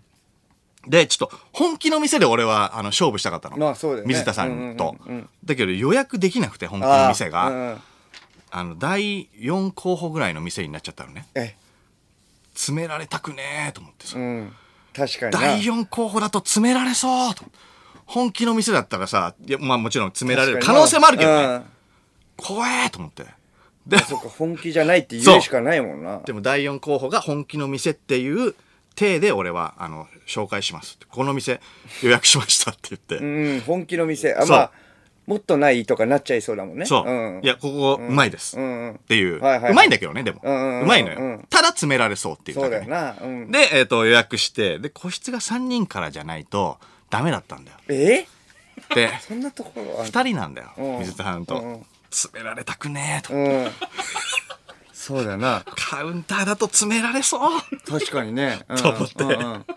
[0.88, 3.58] で、ちょっと、本気の店で俺は、あの、勝負したかったの。
[3.58, 4.98] まあそうね水田さんと。
[5.46, 7.78] だけど予約できなくて、本気の店が。
[8.52, 11.26] あの、第4候補ぐらいの店になっちゃったのね。
[11.34, 11.56] え、
[12.54, 14.18] 詰められたくねえと思ってさ。
[14.98, 15.08] うん。
[15.08, 15.40] 確かにな。
[15.40, 17.44] 第4候補だと詰められそうと。
[18.06, 21.46] 本気の店だったらさ、いや、まあもちろん詰められる可能性もあるけどね。
[21.46, 21.64] うん
[22.36, 23.26] 怖えと思って。
[23.88, 26.22] で、そっか、本気じゃないって言うしかないもんな。
[26.26, 28.56] でも第4候補が本気の店っていう
[28.96, 30.98] 体で俺は、あの、紹介します。
[31.10, 31.60] この店
[32.02, 33.18] 予約しましたって言って。
[33.18, 34.34] うん、本気の店。
[34.36, 34.72] あ、まあ、
[35.26, 36.86] もっとないとかなっちゃいそうだもんね。
[36.86, 37.10] そう。
[37.10, 38.58] んいや、ここうまいです。
[38.58, 38.60] っ
[39.08, 39.38] ていう。
[39.38, 39.40] う
[39.74, 40.42] まいんだけどね、でも。
[40.44, 41.20] うまいのよ。
[41.20, 43.16] うんただ詰められそうっていうそうだけねだよな。
[43.22, 43.52] うん。
[43.52, 46.78] で、えっ、と、予約して、で、個室が3人からじゃないと
[47.10, 47.78] ダメだったんだよ。
[47.90, 48.26] え？
[48.96, 50.72] で、 そんなところある？2人なんだよ。
[50.78, 51.84] うん水田さんと。
[52.10, 53.34] 詰められたくねえと。
[53.34, 53.68] うん。
[54.94, 55.64] そうだな。
[55.76, 57.62] カウンターだと詰められそう。
[57.88, 58.60] 確かにね。
[58.70, 59.74] うんと思って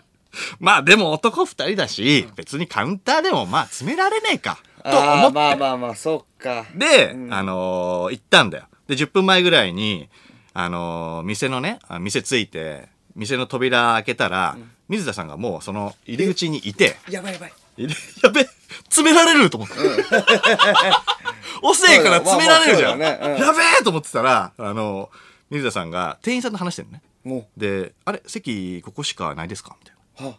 [0.59, 4.59] まあでも男2人だし、別にカウンターでもまあ詰められねえか。
[4.91, 5.35] とあー思って。
[5.35, 6.65] まあまあまあ、そうか。
[6.75, 8.65] で、あのー行ったんだよ。
[8.87, 10.09] で、10分前ぐらいに、
[10.53, 17.53] あのー店のね、あ店着いて、店の扉開けたら、水田さんがもうその入り口にいて、やばいやばい。
[18.23, 18.43] やべ、
[18.85, 19.75] 詰められると思って。
[21.61, 22.99] 遅えから詰められるじゃん。
[22.99, 25.09] まあまあねうんやべえと思ってたら、あの、
[25.49, 27.01] 水田さんが店員さんと話してるのね。
[27.23, 30.29] もで、あれ、席ここしかないですかみたいな。
[30.29, 30.37] う、は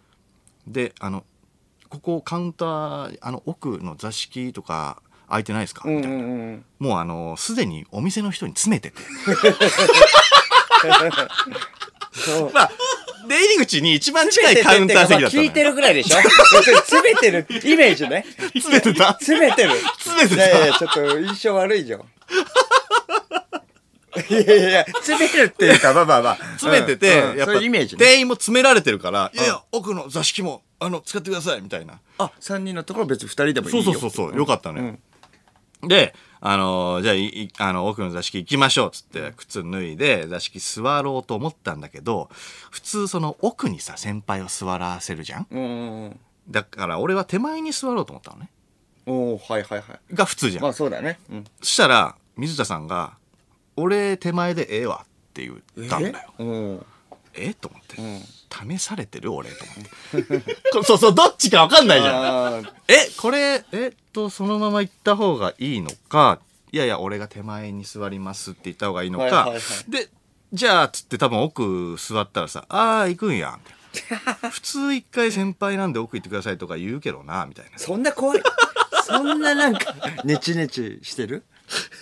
[0.67, 1.25] で、あの、
[1.89, 5.83] ここカウンター、あの奥の座敷とか空いてないですか？
[5.85, 6.17] うんうみたいな。
[6.17, 6.65] んうん。
[6.79, 8.97] もうあの、すでにお店の人に詰めてて。
[12.53, 12.71] まあ、
[13.29, 16.17] 出入り口に一番近いカウンター席だったのよ聞いてるぐらいでしょ？
[16.21, 18.25] 詰めてるイメージね。
[18.55, 19.15] 詰めてた？
[19.15, 19.71] 詰めてる。
[19.99, 20.47] 詰めてた？
[20.47, 22.01] いやいや、ちょっと印象悪いじゃん。
[24.31, 26.37] いやいや詰めるっていうか、まあまあまあ。
[26.37, 28.05] 詰めてて、うんうんやっぱそういうイメージね。
[28.05, 32.01] 店員も詰められてるから、いやいや、奥の座敷も、あの、使ってください、みたいな。
[32.19, 34.01] あ、3人のところ別に2人でもいいそうよ。
[34.01, 34.97] そうそうそう、よかったのよ。
[35.83, 42.29] で、あのーじゃあいい、あの、奥の座敷行きましょう、つって、靴脱いで、座敷座ろうと思ったんだけど、
[42.71, 45.47] 普通その奥にさ、先輩を座らせるじゃん？
[45.51, 46.21] うんうんうん。
[46.51, 48.51] だから俺は手前に座ろうと思ったのね。
[49.07, 50.15] おおはいはいはい。
[50.15, 50.63] が普通じゃん。
[50.63, 51.19] まあそうだね。
[51.31, 51.45] うん。
[51.61, 53.17] そしたら、水田さんが、
[53.77, 55.55] 俺手前でええわって言
[55.87, 56.35] ったんだよ。
[56.39, 56.43] え？
[56.43, 56.87] うん。
[57.39, 57.55] え？
[57.55, 58.79] と思って、ん。
[58.79, 59.51] 試されてる俺？
[59.51, 59.65] と
[60.13, 60.57] 思って。
[60.73, 62.69] こそうそうどっちか分かんないじゃん。
[62.89, 63.11] え？
[63.17, 63.89] これえ？
[63.89, 66.41] っとそのまま行った方がいいのか？
[66.73, 69.91] いやいや俺が手前に座りますって言った方がいいのか、はいはいはい。
[69.91, 70.09] で
[70.53, 73.59] じゃあつって多分奥座ったらさ「ああ行くんや」
[73.93, 77.79] みたいな普通一回先輩なんで奥行ってくださいとか言うけどなみたいな。
[77.79, 78.43] そんな怖い。
[79.05, 81.43] そんななんか、ネチネチしてる？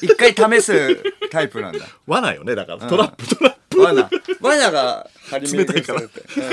[0.03, 1.87] 一回試すタイプなんだ。
[2.09, 2.89] 罠よねだから。
[2.89, 4.11] トラップトラップ罠。
[4.41, 6.21] 罠が 張り巡らされて。
[6.37, 6.51] うん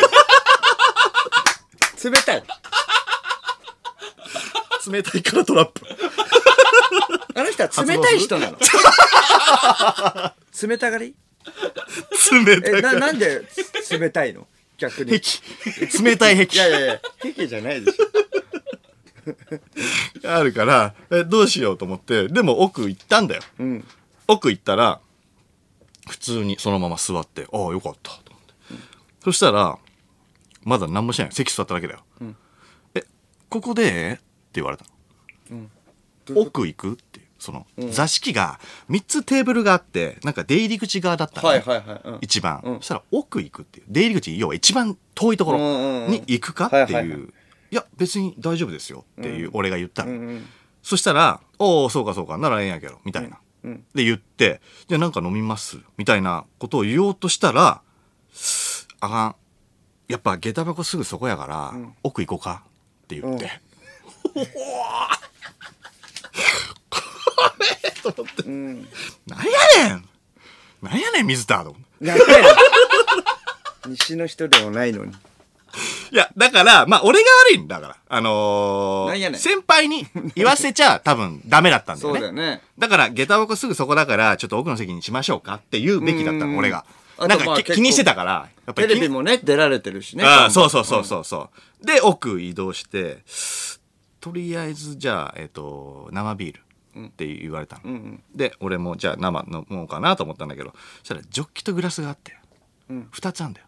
[2.04, 2.44] 冷たい。
[4.92, 5.82] 冷たいからトラップ
[7.36, 8.58] あの人は冷たい人なの。
[10.68, 11.16] 冷たがり？
[12.34, 13.44] え、な、冷たいからなんで
[13.90, 14.46] 冷たいの？
[14.78, 15.16] 逆に。
[15.16, 20.28] い壁冷たい壁やいやいや、壁じゃないでしょ。
[20.30, 23.88] あるからえどうしようと思ってでも奥行ったんだようん。
[24.28, 25.00] 奥行ったら
[26.08, 28.12] 普通にそのまま座ってああよかった。
[28.12, 28.54] と思って、
[29.24, 29.78] そしたら
[30.64, 31.32] まだ何もしない。
[31.32, 32.04] 席座っただけだよ、
[32.96, 33.04] え
[33.50, 34.22] ここでって
[34.56, 34.86] 言われた
[35.50, 35.70] の、
[36.36, 42.02] 奥行くっていうその、座敷が3つテーブルがあってなんか出入り口側だったの、はいはいはい。
[42.06, 42.18] うん。
[42.22, 42.76] 一番、うん。
[42.78, 43.86] そしたら奥行くっていう。
[43.90, 46.12] 出入り口要は一番遠いところうんうんうん。
[46.12, 47.34] に行くかっていう、
[47.70, 50.46] いや別に大丈夫ですよっていう俺が言ったの、うんうん。
[50.82, 52.38] そしたら「おおそうかそうか。
[52.38, 53.34] ならええんやけど」みたいな、うん
[53.96, 57.82] で言って「じゃあなんか飲みます」みたいなことを言おうとしたら
[59.00, 59.36] 「あかん。
[60.10, 61.74] やっぱ下駄箱すぐそこやから、
[62.04, 62.64] 奥行こうか」
[63.06, 63.52] って言 って、
[68.46, 68.88] うん。
[69.26, 69.46] なん
[69.80, 70.10] やねん！
[70.82, 71.76] なんやねん水田と
[73.88, 75.14] 西の人でもないのに。
[76.14, 77.98] いや、だから、まあ、俺が悪いんだから。
[78.08, 82.20] あのー先輩に言わせちゃ多分ダメだったんだよね。
[82.20, 82.62] そうだよね。
[82.78, 86.86] だから、下駄箱すぐそこだから、ちょっと奥の席にしましょうかって言うべきだったうんの、俺が。
[87.18, 90.24] なんか気にしてたから、やっぱりテレビもね、出られてるしね。
[90.24, 91.50] ああ、そうそうそうそうそ
[91.82, 91.86] う。
[91.86, 93.24] で、奥移動して、
[94.22, 96.54] とりあえず、じゃあ、えっ、と、生ビー
[96.94, 97.82] ルって言われたの。
[97.86, 98.24] うんうん。
[98.36, 102.38] で、俺も、じゃあ生飲もうかなと思ったんだけど、そしたら、ジョッキとグラスがあって、
[102.90, 103.68] うん二つあんだよ。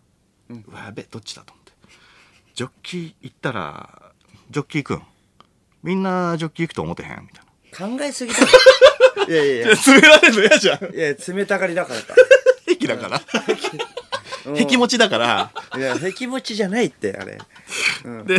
[0.68, 1.65] うわ、やべえ、どっちだと思。
[2.56, 4.12] ジョッキ行ったら、
[4.50, 5.04] ジョッキ行くん？
[5.84, 7.10] みんなジョッキ行くと思ってへん？
[7.22, 7.98] みたいな。
[7.98, 9.28] 考えすぎだろ。
[9.28, 9.76] いやいやいや。
[9.76, 10.96] 詰められるの嫌じゃん。
[10.96, 12.16] いや、冷たがりだからか。
[12.66, 13.22] 壁だから。
[14.46, 15.52] 壁持ちだから。
[15.76, 17.38] いや、壁持ちじゃないって、あれ。
[18.06, 18.26] うん。
[18.26, 18.38] で、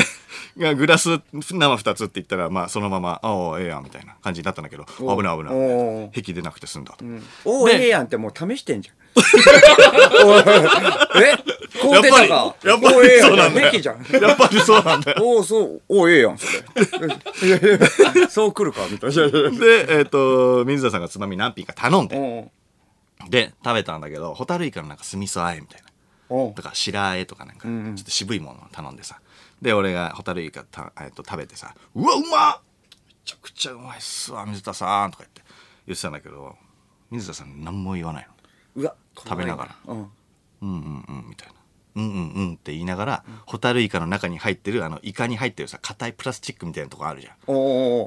[0.59, 6.11] がグラス生二つって言ったら、まあそのまま、ああ、ええやんみたいな感じになったんだけど、危ない危ない。
[6.15, 7.05] 壁出なくて済んだと。
[7.45, 8.97] おお、でええやんってもう試してんじゃん。
[9.17, 9.21] え？
[11.81, 12.55] こう出たか。
[12.65, 13.73] やっぱりそうなんだよ。
[13.73, 13.81] や
[14.35, 15.23] っぱりそうなんだよ。
[15.23, 16.59] おお、そう、おお、ええやん、それ。
[17.49, 17.63] いやい
[18.21, 19.29] やそう来るか、みたいな。
[19.29, 22.51] で、えっ、と、水田さんがつまみ何品か頼んで、
[23.31, 25.87] で、食べたんだけど、ホタルイカのなんか酢味噌あえみたいな。
[26.29, 27.71] とか白あえとかなんか、ちょ
[28.03, 29.21] っと渋いものを頼んでさ。
[29.63, 32.67] で、俺がホタルイカた、えっと食べてさ、うわ、うまっめ
[33.25, 35.43] ちゃくちゃうまいっすわ、水田さんとか言って
[35.87, 36.57] 言ってたんだけど、
[37.11, 38.29] 水田さん何も言わない
[38.77, 38.83] の。
[38.83, 39.99] うわ、食べながらうん。
[39.99, 40.09] うん
[40.61, 41.55] うんうんみたいな。
[41.97, 47.35] うんうんうんって言いながら、ホタルイカの中に入ってる、あの、イカに入ってるさ、硬いプラスチックみたいなとこあるじゃん。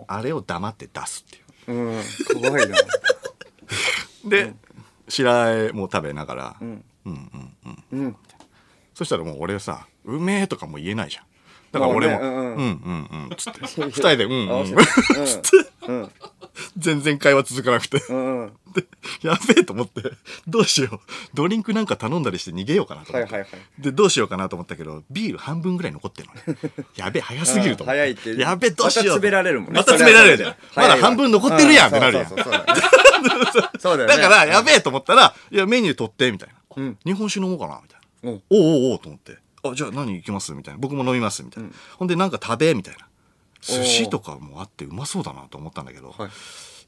[0.08, 1.74] あれを黙って出すっていう。
[1.74, 2.04] ううん、
[2.42, 2.78] 怖いな。
[4.26, 4.54] で、
[5.08, 8.16] 白あえも食べながら、うん、んうんうんうんうん。
[8.94, 11.24] そしたらもう俺さ「うめえ」とかも言えないじゃん
[11.72, 12.46] だから俺も「うんうん。
[12.46, 13.60] うんうん」つって。
[13.62, 14.76] 二人で「うんうん
[15.88, 16.12] 」うん。
[16.78, 18.00] 全然会話続かなくて。
[18.00, 18.86] で
[19.24, 20.02] やべえと思って。
[20.48, 21.00] どうしよう。
[21.34, 23.14] ドリンクなんか頼んだりして逃げようかなと
[23.80, 26.60] でどうしようかなと思ったけどビール半分ぐらい残ってるのね。
[26.96, 28.00] やべえ早すぎると思って。
[28.00, 28.38] 早いって。
[28.38, 29.78] やべえどうしようまた詰められるもんね。
[29.80, 30.56] また詰められるじゃん。
[30.76, 32.30] まだ半分残ってるやんってなるやん。
[32.30, 36.56] だから、やべえと思ったら、いや、メニュー取って、みたいな。
[36.76, 36.98] うん。
[37.06, 38.32] 日本酒飲もうかな、みたいな。
[38.32, 38.34] う。
[38.36, 39.38] んおうおうおうと思って。
[39.64, 40.54] あ、じゃあ何行きます？
[40.54, 40.80] みたいな。
[40.80, 41.70] 僕も飲みます、みたいな。
[41.98, 43.08] ほんで、なんか食べ、みたいな。
[43.62, 46.30] 寿司とかもあってうまそうだなと思ったんだけど、はい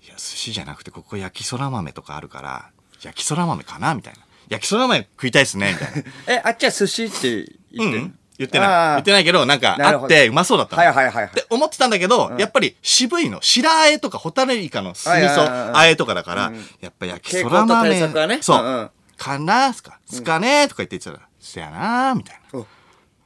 [0.04, 2.70] いや、寿司じゃなくて、ここ焼きそら豆とかあるから、
[3.02, 4.20] 焼きそら豆かなみたいな。
[4.50, 6.12] 焼きそら豆食いたいっすね、みたいな。
[6.34, 8.08] え、あっちは寿司って言ってるうん。
[8.08, 8.70] い言ってない。
[8.95, 10.82] 言ってないけど、なんかあってうまそうだったの。
[10.82, 13.39] はいはいはいはいって思ってたんだけど、やっぱり渋いの。
[13.41, 17.89] 白あえとかホタルイカの酢味噌あえとかだから、やっぱ焼きそら豆。
[18.28, 18.64] ねそう。
[18.64, 22.41] うんうんかなすかすかねとか言って言ってたら、せやなみたいな。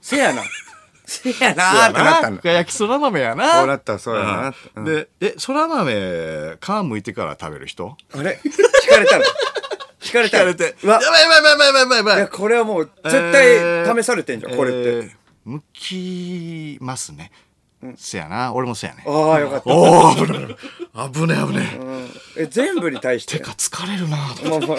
[0.05, 0.43] せやな。
[1.07, 2.51] せやなーってなったんだ。
[2.51, 7.97] 焼きそら豆やなそうなった、そうやなで、え、そら豆、皮むいてから食べる人？
[8.13, 8.39] あれ？
[8.43, 9.23] 聞かれたの？
[10.01, 10.51] 聞かれたの？
[10.51, 10.75] 聞かれて。
[10.83, 14.79] うわやばいやばいやばいやばいやばいやばいいや、これはもう絶えー対試されてんじゃん、これって。
[14.79, 15.11] えー
[15.45, 17.31] 向きますね。
[17.97, 18.51] せやな。
[18.51, 19.03] 俺もせやね。
[19.05, 19.69] ああ、よかった。
[19.69, 20.47] おお危ない
[21.13, 21.77] 危ねえ危ねえ。
[21.77, 23.37] うんえ、全部に対して？
[23.37, 24.77] てか疲れるなとまあまあ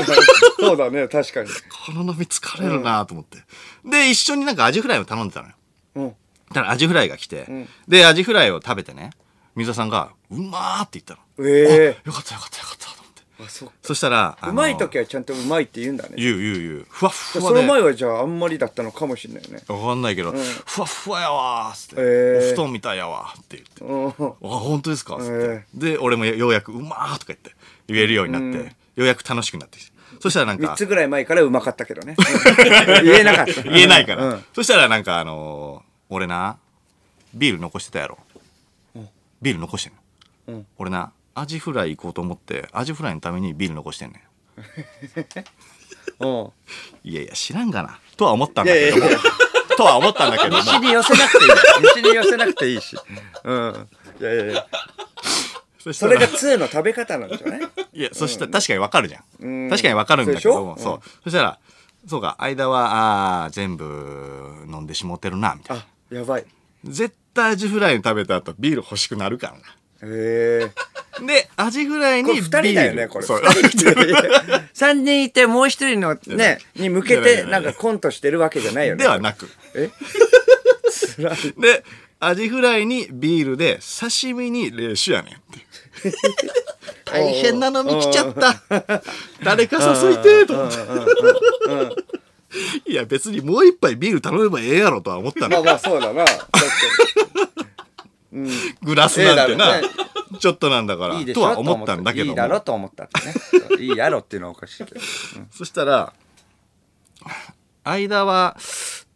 [0.59, 1.49] そうだね、確かに。
[1.87, 3.39] この飲み疲れるなと思って。
[3.87, 5.55] で、一緒になんかアジフライを頼んでたのよ。
[5.97, 6.09] うん。
[6.09, 7.47] だからアジフライが来て、
[7.89, 9.11] で、アジフライを食べてね、
[9.55, 11.21] 水田さんが、うまーって言ったの。
[11.49, 13.23] えよかったよかったよかったと思って。
[13.41, 16.15] えあ、そっかそしたら、あのうまい時はちゃんとうまいって言うんだね。
[16.17, 16.87] 言う言う言う。
[16.89, 17.63] ふわっふわそで。
[17.63, 19.63] の前はじゃああんまりだったのかもしれないよね。
[19.69, 23.85] わかんないけど、ふわっふわやわーっつって、えーお布団みたいやわーって言って。
[23.85, 24.27] うん。
[24.29, 27.53] あ、本当ですかっつって、えで、俺もようやく、うまーとか言って、
[27.89, 29.96] 言えるようになって、ようやく楽しくなってきて。
[30.21, 32.17] そしたらなん3か、つぐらい前からうまかったけどね。
[33.03, 33.63] 言えなかった。
[33.63, 34.25] 言えないから。
[34.25, 36.57] うんそしたらなんかあのー俺な、
[37.35, 38.19] ビール残してたやろ。
[39.43, 39.99] ビール残してんの。
[40.49, 44.23] うん俺な、アジフライ行こうと思って、アジフライのためにビール残してんね
[46.21, 46.27] うん。
[46.45, 46.53] ん。
[47.05, 47.99] いやいや、知らんがな。
[48.17, 49.21] とは思ったんだけどもいやいやい。
[49.77, 50.63] とは思ったんだけども。
[50.65, 51.51] 西に寄せなくていい。
[51.95, 52.97] 西に寄せなくていいし。
[53.45, 53.89] うん。
[54.21, 54.67] いやいやいや。
[55.93, 57.61] そそれが2の食べ方なんでしょうね。
[57.93, 59.71] いや、そしたら確かにわかるじゃうんん。
[59.71, 61.59] 確かにわかるんだけども、そうそしたら、
[62.07, 65.83] そうか、間は、あー全部飲んでしもてるな、みたいな。
[65.83, 66.45] あ、やばい。
[66.85, 69.59] 絶対アジフライ食べた後ビール欲しくなるからな。
[70.03, 70.71] へ
[71.23, 71.25] え。
[71.27, 72.49] で、アジフライにビール。
[72.49, 73.25] 2人だよね、これ。
[73.27, 73.41] そう。
[74.75, 79.03] 3人いて、もう1人のね、に向けて、いやいやいやなんかコントしてるわけじゃないよね。
[79.05, 79.49] ではなく。
[79.75, 79.91] え？
[81.59, 81.85] で、
[82.19, 85.67] アジフライにビールで、刺身に冷酒やねんって。
[87.05, 88.55] 大変な飲み来ちゃった。
[89.45, 90.71] 誰か誘いてーと思っ
[91.91, 92.91] て。
[92.91, 95.49] いや、別にもう一杯ビール頼めばええやろとは思ったの。
[95.49, 96.25] まあまあ、そうだな。
[98.83, 99.81] グラスなんてな。
[100.39, 101.25] ちょっとなんだから。
[101.33, 102.61] とは思ったんだけどいいだろも。
[102.61, 103.11] と思ったね。
[103.79, 105.01] いいやろっていうのはおかしいけど。
[105.51, 106.13] そしたら、
[107.85, 108.57] 間は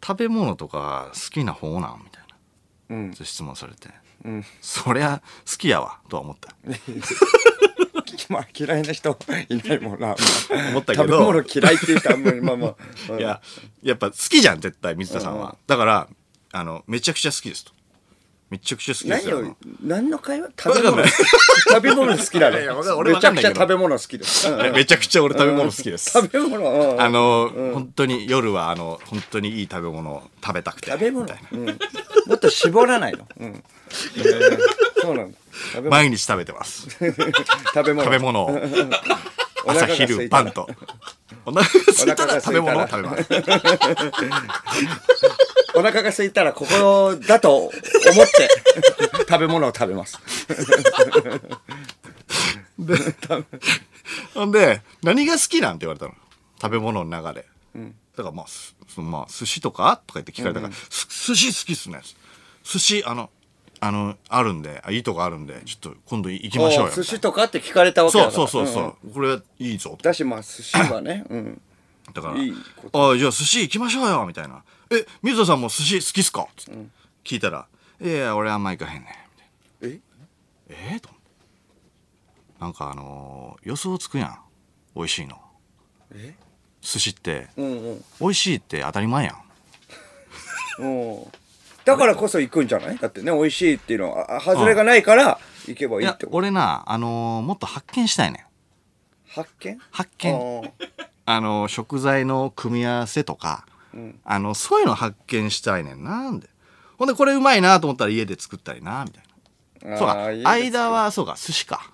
[0.05, 2.10] 食べ物とか好きな方なん？
[2.91, 3.13] うん。
[3.13, 3.89] 質問されて。
[4.25, 4.45] うん。
[4.61, 6.53] そりゃ好きやわとは思った。
[8.29, 9.17] まあ、嫌いな人
[9.49, 10.15] いないもんな。
[10.69, 12.75] 思ったけど食べ物嫌いっていう人あんまり、まあまあ。
[13.09, 13.41] うんいや、
[13.83, 15.57] やっぱ好きじゃん、絶対、水田さんは。
[15.67, 16.07] だから、
[16.51, 17.71] あの、めちゃくちゃ好きですと。
[18.49, 19.49] めちゃくちゃ好きです何よ。
[19.51, 20.49] を、何の会話？
[20.57, 22.17] 食べ物わかんない食べ物？
[22.17, 22.75] 好きだね いや。
[22.97, 24.49] 俺めちゃくちゃわかんないけど食べ物好きです。
[24.49, 26.11] うんえ めちゃくちゃ俺食べ物好きです。
[26.11, 30.91] 食べ物、うんうんあの、本当に夜は、あの、本当にいい食べ物を食べたくて。
[30.91, 31.23] 食べ物？
[31.23, 31.79] みたいなうん
[32.25, 33.27] もっと絞らないの。
[33.39, 33.63] うん
[34.17, 34.59] えー
[35.01, 35.25] そうな。
[35.89, 36.87] 毎日食べてます。
[37.73, 38.03] 食べ物。
[38.03, 38.49] 食べ物を。
[39.65, 40.67] お腹朝昼晩と。
[41.45, 43.25] お腹が空いたら食べ物を食べます。
[45.73, 47.79] お腹が空いたらここだと思って
[49.27, 50.19] 食べ物を食べます。
[54.33, 56.13] ほんで、何が好きなんて言われたの？
[56.61, 57.45] 食べ物の中で。
[58.15, 62.01] だからまあ、すそのまあ、寿司とかとか言って聞かれたから、す寿司好きっすね。
[62.63, 63.29] 寿司、あの、
[63.79, 66.91] あの、あるんで、あいいとこあるんで、ちょっと今度行きましょうよ。
[66.91, 68.73] お寿司とかって聞かれたわけだそうからそうそう。
[68.73, 69.13] そう、ん。
[69.13, 69.91] これいいぞ。
[69.91, 70.03] と。
[70.03, 71.61] だしまあ寿司はね、うん、
[72.13, 72.53] だから、いい
[72.91, 74.63] こあじゃあ寿司行きましょうよみたいな。
[74.91, 76.47] え、水田さんも寿司好きっすか？
[76.57, 76.79] つって
[77.23, 77.65] 聞いたら、
[78.01, 79.87] いやいや、俺あんま行かへんねん。
[79.87, 79.97] みたいな
[80.69, 81.09] ええー、と
[82.59, 84.39] なんかあのー予想つくやん。
[84.95, 85.41] 美味しいの。
[86.11, 86.35] え？
[86.81, 88.03] 寿司ってうんうん。
[88.19, 90.83] 美味しいって当たり前やん。
[90.83, 90.87] う
[91.19, 91.23] ん。
[91.85, 92.97] だからこそ行くんじゃない？
[92.97, 96.37] だってね美味しいっていうのはあ外れがないから行けばいいってこと。
[96.37, 98.43] 俺なあのーもっと発見したいねん。
[99.27, 99.77] 発見？
[99.91, 100.35] 発見。
[100.35, 103.65] ああのー食材の組み合わせとか、
[103.95, 104.19] ん。
[104.23, 106.49] あのそういうの発見したいねんなんで。
[106.97, 109.23] ほんでこれうまいなと思ったら家で作ったりなみたい
[109.89, 109.95] な。
[109.95, 110.13] ーそうか。
[110.13, 110.47] あーいいです
[110.79, 111.91] 間はそうか寿司か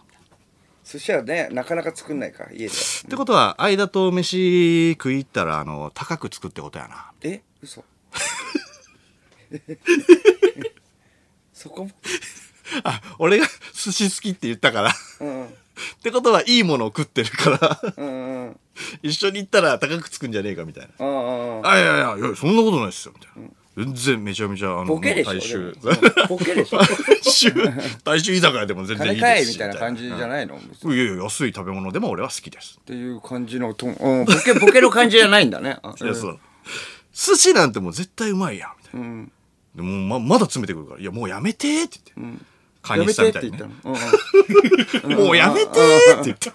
[0.90, 2.70] 寿司はねなかなか作んないから家でっ
[3.10, 7.12] てことは間と飯食い行ったらあの高くつくってことやな。
[7.22, 7.42] え？
[7.62, 7.84] 嘘。
[11.54, 11.86] そこ？
[11.86, 11.92] も
[12.84, 14.94] あ俺が寿司好きって言ったから。
[15.22, 15.50] うんっ
[16.02, 17.80] てことはいいものを食ってるから。
[17.98, 18.48] うんうん。
[18.48, 18.60] う ん
[19.04, 21.06] 一緒に行ったら高くつくんじゃねえかみたいな。
[21.06, 23.50] うんうんあいやいやいやそんなことないですよみたいな。
[23.78, 25.78] 全然めちゃめちゃあのボケでしょ大衆。
[26.28, 26.80] ボケでしょ。
[28.04, 28.34] 大衆。
[28.34, 29.46] 居酒屋でも全然いいです。
[29.46, 30.94] しいみたいな感じじゃないの、うん。
[30.96, 32.80] いやいや安い食べ物でも俺は好きです。
[32.82, 35.78] っていう感じのと、うん、ボケボケの感じじゃないんだね。
[35.84, 36.40] あいやそう。
[37.14, 39.08] 寿司なんてもう絶対うまいやんみたいな。
[39.08, 39.32] うん。
[39.76, 42.44] でもうままだ詰めてくるから、いや、もうやめてーって言って。
[42.82, 45.16] カやめニさんてってみたいにねね。
[45.24, 46.52] もうやめてーって言って。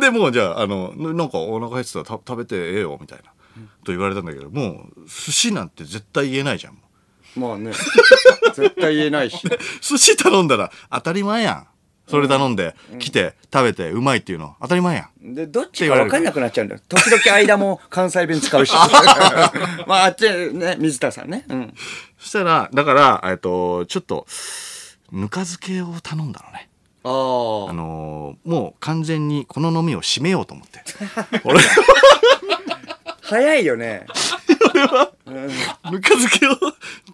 [0.00, 3.32] で、もうじゃあ、あの、なんかお腹減ってたらた食べてええよ、みたいな。
[3.84, 6.74] と言われたんだけど、もう、寿司なんて絶対言えないじゃん。
[6.74, 6.80] も
[7.36, 7.72] うまあね。
[8.54, 9.38] 絶対言えないし。
[9.80, 11.66] 寿司頼んだら当たり前やん。
[12.08, 15.34] それ頼んで、来て、食べて、うまいっていうの当たり前やん。
[15.34, 16.80] でどっちか分かんなくなっちゃうんだよ。
[16.88, 18.72] 時々間も関西弁使うし。
[19.86, 21.44] まああっちね水田さんね。
[21.48, 21.74] うん。
[22.18, 24.26] そしたら、だから、えっと、ちょっと、
[25.12, 26.70] ぬか漬けを頼んだのね。
[27.04, 27.08] あ
[27.70, 30.82] あのーもう完全にこの飲みを締めようと思って。
[31.44, 31.60] 俺、
[33.28, 34.06] 早いよね
[35.26, 36.56] ぬか漬けを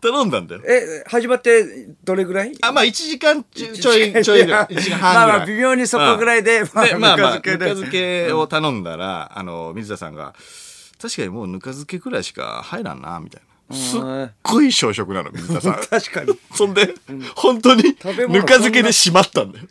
[0.01, 0.63] 頼んだんだよ。
[0.67, 1.65] え始まって
[2.05, 2.53] どれぐらい？
[2.63, 4.67] あ、まあ1時間ちょちょい、ちょいぐらい。
[4.75, 5.15] 1時間半。
[5.15, 10.35] まあまあ微妙にそこぐらいで、うんで、まあまあ、ぬか漬けで漬けを頼んだら、あの、水田さんが、
[11.01, 13.77] 確かにもうぬか漬けくらいしか入らんな、みたいな。
[13.77, 14.01] すっ
[14.43, 15.75] ごい小食なの、水田さん。
[15.89, 16.95] 確かにそんで、
[17.35, 17.83] 本当に、
[18.29, 19.67] ぬか漬けで締まったんだよ。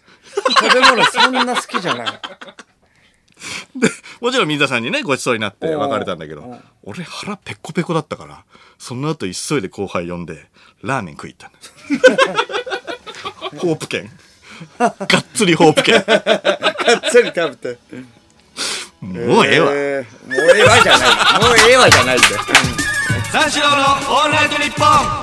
[0.60, 2.08] 食べ物そんな好きじゃない
[3.76, 3.90] で、
[4.22, 8.44] もちろん水田さんにね、ごちそうになって別れたんだけど、俺腹ペコペコだったから、
[8.78, 10.48] その後急いで後輩呼んで、
[10.82, 11.52] ラーメン食い行った。
[13.60, 14.10] ホープ券。
[14.80, 14.98] がっ
[15.34, 15.96] つりホープ券。
[15.96, 17.78] がっつり食べて
[19.02, 19.72] もうええわ。
[19.74, 21.10] えーもうええわじゃない
[21.44, 22.36] もうええわじゃないんだよ
[23.32, 25.23] 三四郎のオールナイトニッポン